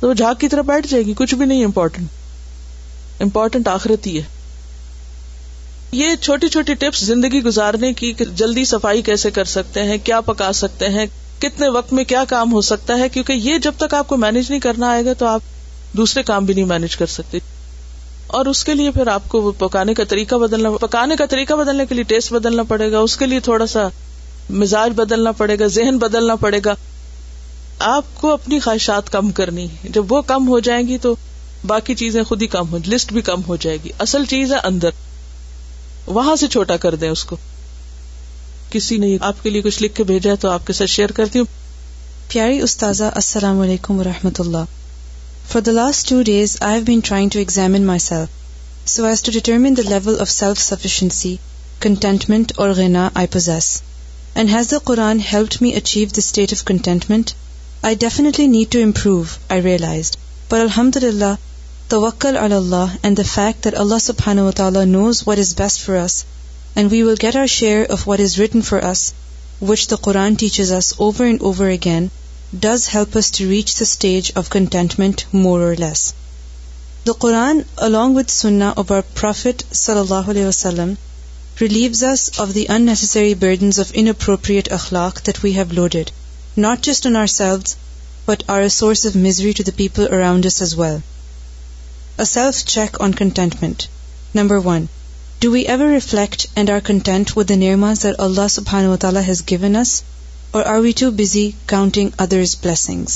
تو 0.01 0.09
وہ 0.09 0.15
جھاگ 0.21 0.35
کی 0.41 0.49
طرح 0.55 0.63
بیٹھ 0.71 0.87
جائے 0.91 1.05
گی 1.07 1.15
کچھ 1.17 1.35
بھی 1.41 1.47
نہیں 1.47 1.65
امپورٹنٹ 1.65 3.23
امپورٹینٹ 3.23 3.69
آخرت 3.75 4.07
ہی 4.07 4.17
ہے 4.19 4.23
یہ 5.99 6.15
چھوٹی 6.23 6.49
چھوٹی 6.57 6.75
ٹپس 6.85 7.01
زندگی 7.07 7.43
گزارنے 7.45 7.93
کی 8.01 8.13
جلدی 8.19 8.65
صفائی 8.75 9.03
کیسے 9.11 9.31
کر 9.31 9.51
سکتے 9.57 9.83
ہیں 9.91 9.99
کیا 10.05 10.21
پکا 10.31 10.51
سکتے 10.63 10.89
ہیں 10.97 11.07
کتنے 11.43 11.69
وقت 11.77 11.93
میں 11.99 12.05
کیا 12.15 12.25
کام 12.29 12.53
ہو 12.53 12.61
سکتا 12.75 12.99
ہے 12.99 13.09
کیونکہ 13.15 13.49
یہ 13.51 13.59
جب 13.69 13.75
تک 13.85 13.95
آپ 13.95 14.09
کو 14.09 14.17
مینج 14.25 14.51
نہیں 14.51 14.61
کرنا 14.69 14.91
آئے 14.93 15.05
گا 15.05 15.13
تو 15.19 15.27
آپ 15.27 15.43
دوسرے 15.97 16.23
کام 16.33 16.45
بھی 16.45 16.55
نہیں 16.55 16.73
مینج 16.75 16.97
کر 16.97 17.07
سکتے 17.21 17.39
اور 18.37 18.47
اس 18.47 18.65
کے 18.65 18.75
لیے 18.75 18.91
پھر 18.91 19.07
آپ 19.13 19.29
کو 19.29 19.51
پکانے 19.59 19.95
کا 19.95 20.05
طریقہ 20.09 20.35
بدلنا 20.43 20.71
پکانے 20.81 21.17
کا 21.17 21.27
طریقہ 21.31 21.55
بدلنے 21.61 21.87
کے 21.87 21.95
لیے 21.95 22.05
ٹیسٹ 22.13 22.33
بدلنا 22.33 22.63
پڑے 22.69 22.91
گا 22.93 22.99
اس 23.09 23.17
کے 23.17 23.27
لیے 23.27 23.41
تھوڑا 23.49 23.67
سا 23.75 23.87
مزاج 24.61 24.93
بدلنا 24.97 25.33
پڑے 25.37 25.59
گا 25.59 25.67
ذہن 25.77 25.99
بدلنا 25.99 26.35
پڑے 26.41 26.61
گا 26.65 26.75
آپ 27.97 28.15
کو 28.21 28.33
اپنی 28.33 28.59
خواہشات 28.61 29.11
کم 29.13 29.31
کرنی 29.41 29.67
ہے 29.71 29.89
جب 29.95 30.13
وہ 30.13 30.21
کم 30.27 30.49
ہو 30.49 30.59
جائیں 30.69 30.87
گی 30.89 30.99
تو 31.07 31.15
باقی 31.67 31.95
چیزیں 32.03 32.23
خود 32.29 32.43
ہی 32.43 32.47
کم 32.57 32.73
ہو 32.73 32.79
لسٹ 32.93 33.13
بھی 33.13 33.21
کم 33.31 33.41
ہو 33.49 33.57
جائے 33.61 33.77
گی 33.85 33.89
اصل 34.07 34.25
چیز 34.31 34.53
ہے 34.53 34.59
اندر 34.69 34.91
وہاں 36.19 36.37
سے 36.37 36.49
چھوٹا 36.55 36.77
کر 36.77 36.95
دیں 37.03 37.09
اس 37.09 37.25
کو 37.25 37.37
کسی 38.71 38.97
نے 38.99 39.17
آپ 39.29 39.43
کے 39.43 39.51
لیے 39.51 39.63
کچھ 39.63 39.83
لکھ 39.83 39.95
کے 39.97 40.05
بھیجا 40.05 40.31
ہے 40.31 40.37
تو 40.41 40.51
آپ 40.51 40.67
کے 40.67 40.73
ساتھ 40.73 40.91
شیئر 40.91 41.13
کرتی 41.17 41.39
ہوں 41.39 41.45
پیاری 42.33 42.61
استاذہ 42.69 43.05
السلام 43.15 43.61
علیکم 43.61 43.99
و 43.99 44.03
اللہ 44.39 44.65
for 45.53 45.61
the 45.63 45.73
last 45.73 46.09
two 46.09 46.21
days 46.27 46.57
I 46.67 46.81
have 46.89 47.01
trying 47.05 47.29
to 47.31 47.43
me 47.59 47.97
achieve 55.75 56.55
پر 60.49 60.61
الحمد 60.61 60.97
للہ 61.03 61.35
تو 61.89 62.01
وکل 62.03 62.37
اللہ 62.41 62.97
اللہ 63.75 64.51
تعالیٰ 64.57 64.85
knows 64.87 65.23
what 65.27 65.39
is 65.39 65.55
best 65.61 65.89
and 66.75 66.93
we 66.93 67.03
will 67.03 67.15
get 67.23 67.37
our 67.37 67.47
share 67.59 67.95
for 68.65 68.93
which 69.69 69.89
the 69.91 69.97
Quran 70.09 70.35
over 70.41 71.25
and 71.27 71.43
over 71.43 71.71
again 71.79 72.07
does 72.63 72.83
help 72.95 73.17
reach 73.49 73.73
the 73.79 73.83
stage 73.83 74.31
of 74.39 74.49
contentment 74.51 75.21
مورس 75.33 76.03
the 77.07 77.13
قرآنگ 77.25 78.17
with 78.17 78.29
سنا 78.31 78.69
اوبر 78.83 79.01
انسری 82.75 83.35
برڈنسریٹ 83.41 84.71
akhlaq 84.73 85.21
not 86.67 86.83
just 86.85 87.07
on 87.07 87.17
ears 87.17 87.41
of 89.07 89.17
misery 89.27 89.53
to 89.57 89.63
the 89.67 89.73
پیپلڈ 89.77 90.25
as 90.47 90.75
wealth 90.79 92.65
check 92.75 93.01
on 93.09 93.15
contentment 93.23 93.83
number 94.35 94.67
one 94.67 94.85
do 95.41 95.51
we 95.53 95.65
ever 95.75 96.15
Allah 98.23 98.47
سبحان 98.51 98.87
و 98.89 98.97
تعالیٰ 99.07 99.23
has 99.29 99.43
given 99.51 99.77
us 99.77 100.03
or 100.55 100.67
are 100.73 100.81
we 100.81 100.93
too 100.93 101.11
busy 101.11 101.47
counting 101.67 102.13
others' 102.25 102.55
blessings? 102.55 103.13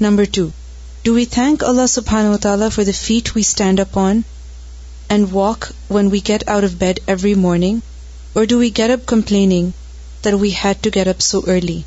Number 0.00 0.24
2, 0.24 0.52
do 1.04 1.14
we 1.14 1.24
thank 1.24 1.62
Allah 1.62 1.88
subhanahu 1.96 2.30
wa 2.36 2.42
ta'ala 2.44 2.70
for 2.70 2.84
the 2.84 3.00
feet 3.04 3.34
we 3.34 3.42
stand 3.42 3.80
upon 3.80 4.24
and 5.10 5.32
walk 5.32 5.68
when 5.88 6.10
we 6.10 6.28
get 6.32 6.48
out 6.48 6.64
of 6.64 6.78
bed 6.78 7.00
every 7.16 7.34
morning, 7.34 7.82
or 8.34 8.46
do 8.46 8.58
we 8.58 8.70
get 8.70 8.90
up 8.90 9.06
complaining 9.06 9.74
that 10.22 10.38
we 10.42 10.50
had 10.50 10.82
to 10.82 10.94
get 10.98 11.08
up 11.12 11.20
so 11.20 11.44
early? 11.46 11.84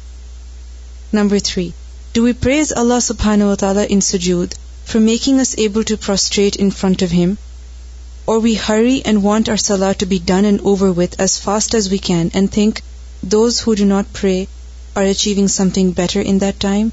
Number 1.12 1.40
3, 1.40 1.74
do 2.14 2.24
we 2.24 2.34
praise 2.34 2.72
Allah 2.72 3.02
subhanahu 3.10 3.52
wa 3.54 3.60
ta'ala 3.66 3.86
in 3.86 4.08
sujood 4.14 4.58
for 4.86 5.00
making 5.00 5.40
us 5.40 5.58
able 5.58 5.84
to 5.84 5.98
prostrate 5.98 6.56
in 6.56 6.70
front 6.70 7.02
of 7.02 7.18
Him, 7.20 7.38
or 8.28 8.38
we 8.40 8.54
hurry 8.54 9.02
and 9.04 9.24
want 9.24 9.50
our 9.50 9.58
salah 9.58 9.96
to 9.96 10.06
be 10.06 10.20
done 10.20 10.46
and 10.46 10.62
over 10.62 10.92
with 10.92 11.20
as 11.20 11.40
fast 11.40 11.74
as 11.74 11.90
we 11.90 11.98
can 11.98 12.30
and 12.36 12.52
think 12.60 12.78
those 13.32 13.62
who 13.68 13.74
do 13.78 13.86
not 13.86 14.06
pray 14.20 14.38
are 15.00 15.06
achieving 15.12 15.48
something 15.74 15.92
better 15.96 16.22
in 16.26 16.40
that 16.42 16.60
time 16.62 16.88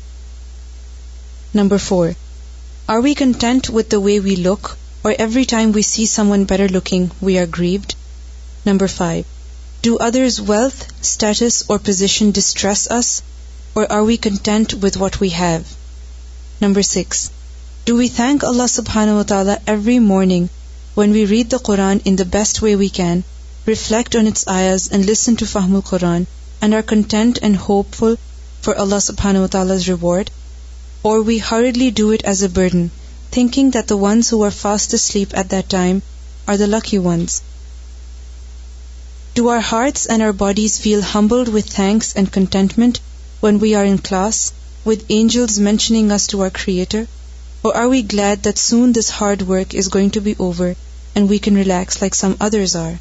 number 1.54 1.76
four 1.86 2.08
are 2.94 2.98
we 3.04 3.12
content 3.18 3.70
with 3.74 3.94
we 4.04 4.18
look 4.38 4.68
or 5.02 5.12
every 5.18 5.42
time 5.48 5.70
we 5.74 5.82
see 5.90 6.06
someone 6.30 6.44
better 6.48 6.68
looking 6.74 7.22
we 7.24 7.38
are 7.38 7.44
grieved 7.58 7.92
number 8.66 8.86
five 8.96 9.22
do 9.82 9.96
others 10.06 10.40
wealth 10.48 10.84
status 11.00 11.62
or 11.66 11.78
position 11.86 12.30
distress 12.34 12.86
us 12.98 13.20
or 13.74 13.84
are 13.88 13.98
we 14.00 14.04
we 14.06 14.10
we 14.12 14.16
content 14.28 14.74
what 15.00 15.22
have 15.38 15.58
number 16.62 16.82
six 16.94 17.28
do 17.86 18.00
thank 18.16 18.44
Allah 18.44 18.66
سبحانہ 18.78 19.22
تعالیٰ 19.28 19.54
every 19.66 19.98
morning 20.12 20.46
when 20.98 21.12
we 21.12 21.26
read 21.26 21.50
the 21.52 21.56
Quran 21.70 21.98
in 22.04 22.18
the 22.18 22.24
best 22.32 22.62
way 22.62 22.74
we 22.82 22.88
can 23.00 23.20
reflect 23.68 24.16
on 24.16 24.26
its 24.26 24.46
ayahs 24.48 24.86
and 24.92 25.04
listen 25.10 25.34
to 25.38 25.46
Fahm 25.52 25.74
al-Quran 25.74 26.22
and 26.62 26.74
our 26.74 26.80
content 26.86 27.38
and 27.42 27.56
hopeful 27.96 28.14
for 28.64 28.74
Allah 28.82 28.98
سبحان 29.02 29.36
و 29.36 29.46
reward 29.86 30.30
or 31.10 31.18
we 31.26 31.38
hardly 31.50 31.88
do 32.00 32.08
it 32.12 32.24
as 32.32 32.42
a 32.42 32.48
burden 32.58 32.86
thinking 33.36 33.70
that 33.74 33.88
the 33.90 33.94
ones 34.02 34.32
who 34.32 34.38
are 34.42 34.46
our 34.46 34.54
fast 34.60 34.94
at 35.16 35.34
that 35.50 35.70
time 35.70 35.98
the 36.58 36.66
lucky 36.66 36.98
ones 37.08 37.40
to 39.36 39.48
our 39.50 39.58
hearts 39.72 40.08
and 40.10 40.22
our 40.22 40.30
bodies 40.44 40.80
feel 40.80 41.00
humbled 41.14 41.48
with 41.54 41.70
thanks 41.74 42.12
and 42.16 42.32
contentment 42.34 42.98
when 43.42 43.58
we 43.62 43.74
are 43.80 43.84
in 43.86 43.96
class 44.08 44.50
with 44.86 45.02
angels 45.16 45.58
mentioning 45.68 46.12
to 46.30 46.42
our 46.44 46.48
creator 46.64 47.02
or 47.64 47.74
are 47.82 47.86
we 47.94 48.02
glad 48.12 48.44
that 48.44 48.58
soon 48.68 48.94
this 48.98 49.10
hard 49.20 49.42
work 49.48 49.74
is 49.78 49.92
going 49.94 50.10
to 50.14 50.20
be 50.28 50.34
over 50.38 50.68
and 51.14 51.30
we 51.30 51.38
can 51.48 51.56
relax 51.56 52.00
like 52.02 52.14
some 52.16 52.32
others 52.46 52.76
are 52.86 52.92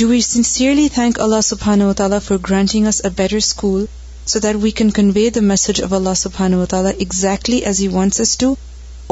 do 0.00 0.06
we 0.08 0.20
sincerely 0.24 0.86
thank 0.92 1.18
Allah 1.20 1.70
و 1.84 1.92
تعالیٰ 1.96 2.18
for 2.26 2.36
granting 2.48 2.86
better 3.16 3.36
school 3.36 3.84
so 4.32 4.38
that 4.44 4.56
we 4.62 4.70
can 4.78 4.90
convey 4.98 5.28
the 5.34 5.40
message 5.48 5.82
of 5.82 5.92
Allah 5.94 6.54
و 6.56 6.64
تعالیٰ 6.70 6.90
exactly 6.98 7.56
as 7.70 7.80
you 7.82 7.90
wants 7.92 8.36
to 8.38 8.52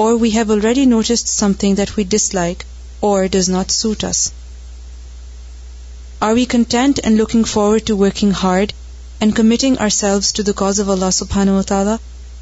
or 0.05 0.13
we 0.21 0.31
have 0.35 0.53
already 0.53 0.85
noticed 0.95 1.29
something 1.61 1.75
that 1.81 1.91
we 1.97 2.05
dislike 2.35 2.63
or 3.09 3.25
does 3.33 3.49
not 3.57 3.71
suit 3.71 4.05
us 4.11 4.21
are 6.29 6.33
we 6.39 6.45
content 6.57 7.01
and 7.03 7.19
looking 7.19 7.45
forward 7.53 7.87
to 7.87 7.97
working 7.99 8.33
hard 8.43 8.73
and 9.21 9.35
committing 9.37 9.77
our 9.79 10.23
to 10.37 10.43
the 10.43 10.53
cause 10.63 10.81
of 10.81 10.89
Allah 10.97 11.11
سبحانہ 11.21 11.61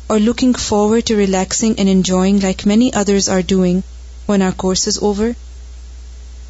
or 0.06 0.18
looking 0.20 0.52
forward 0.68 1.08
to 1.08 1.16
relaxing 1.18 1.74
and 1.76 1.88
enjoying 1.94 2.38
like 2.42 2.66
many 2.72 2.90
others 3.02 3.28
are 3.30 3.40
doing 3.48 3.80
when 4.28 4.42
our 4.50 4.54
course 4.64 4.88
is 4.88 4.98
over 5.02 5.30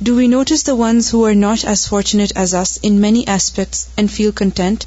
do 0.04 0.14
we 0.14 0.26
notice 0.30 0.62
the 0.66 0.72
ones 0.78 1.06
who 1.14 1.18
are 1.26 1.34
not 1.34 1.62
as 1.68 1.82
fortunate 1.88 2.32
as 2.38 2.54
us 2.54 2.70
in 2.88 2.94
many 3.00 3.22
aspects 3.34 3.78
and 3.96 4.06
feel 4.10 4.30
content 4.36 4.78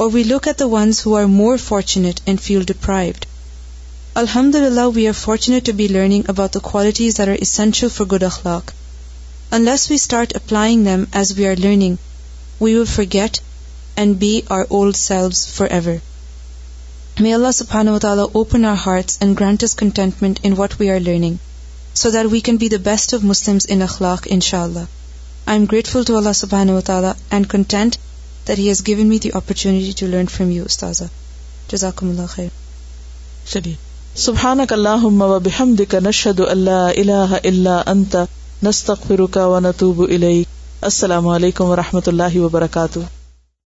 or 0.00 0.06
we 0.12 0.22
look 0.24 0.46
at 0.48 0.58
the 0.60 0.66
ones 0.72 0.96
who 1.06 1.14
are 1.16 1.24
more 1.34 1.54
fortunate 1.66 2.16
and 2.24 2.36
feel 2.40 2.64
pride 2.86 3.16
الحمد 4.22 4.54
للہ 4.54 4.86
we 4.96 5.06
are 5.08 5.12
fortunate 5.20 5.62
to 5.66 5.72
be 5.80 5.86
learning 5.88 6.22
about 6.28 6.50
the 6.54 6.58
qualities 6.70 7.14
are 7.20 7.26
essential 7.38 7.88
for 7.96 8.06
good 8.12 8.22
akhlaq 8.30 8.64
we 9.52 9.94
start 9.94 10.34
applying 10.36 10.80
them 10.84 11.04
as 11.20 11.28
we 11.36 11.44
are 11.48 11.54
learning 11.58 11.94
we 12.62 12.70
will 12.74 12.86
forget 13.14 13.34
and 13.96 14.08
be 14.24 14.32
our 14.56 14.62
old 14.68 14.96
selves 14.96 15.38
forever 15.78 15.94
تعالیٰ 18.00 18.26
open 18.32 18.64
our 18.64 18.76
hearts 18.86 19.16
and 19.20 19.38
grants 19.40 19.74
contentment 19.84 20.36
in 20.42 20.52
what 20.56 20.70
we 20.80 20.90
are 20.90 21.00
learning 21.00 21.36
in 21.90 22.16
Allah 22.16 23.80
Allah 24.60 25.50
خیر 25.50 26.72
چلیے 39.32 40.42
السلام 40.82 41.26
وبرکاتہ 42.42 43.19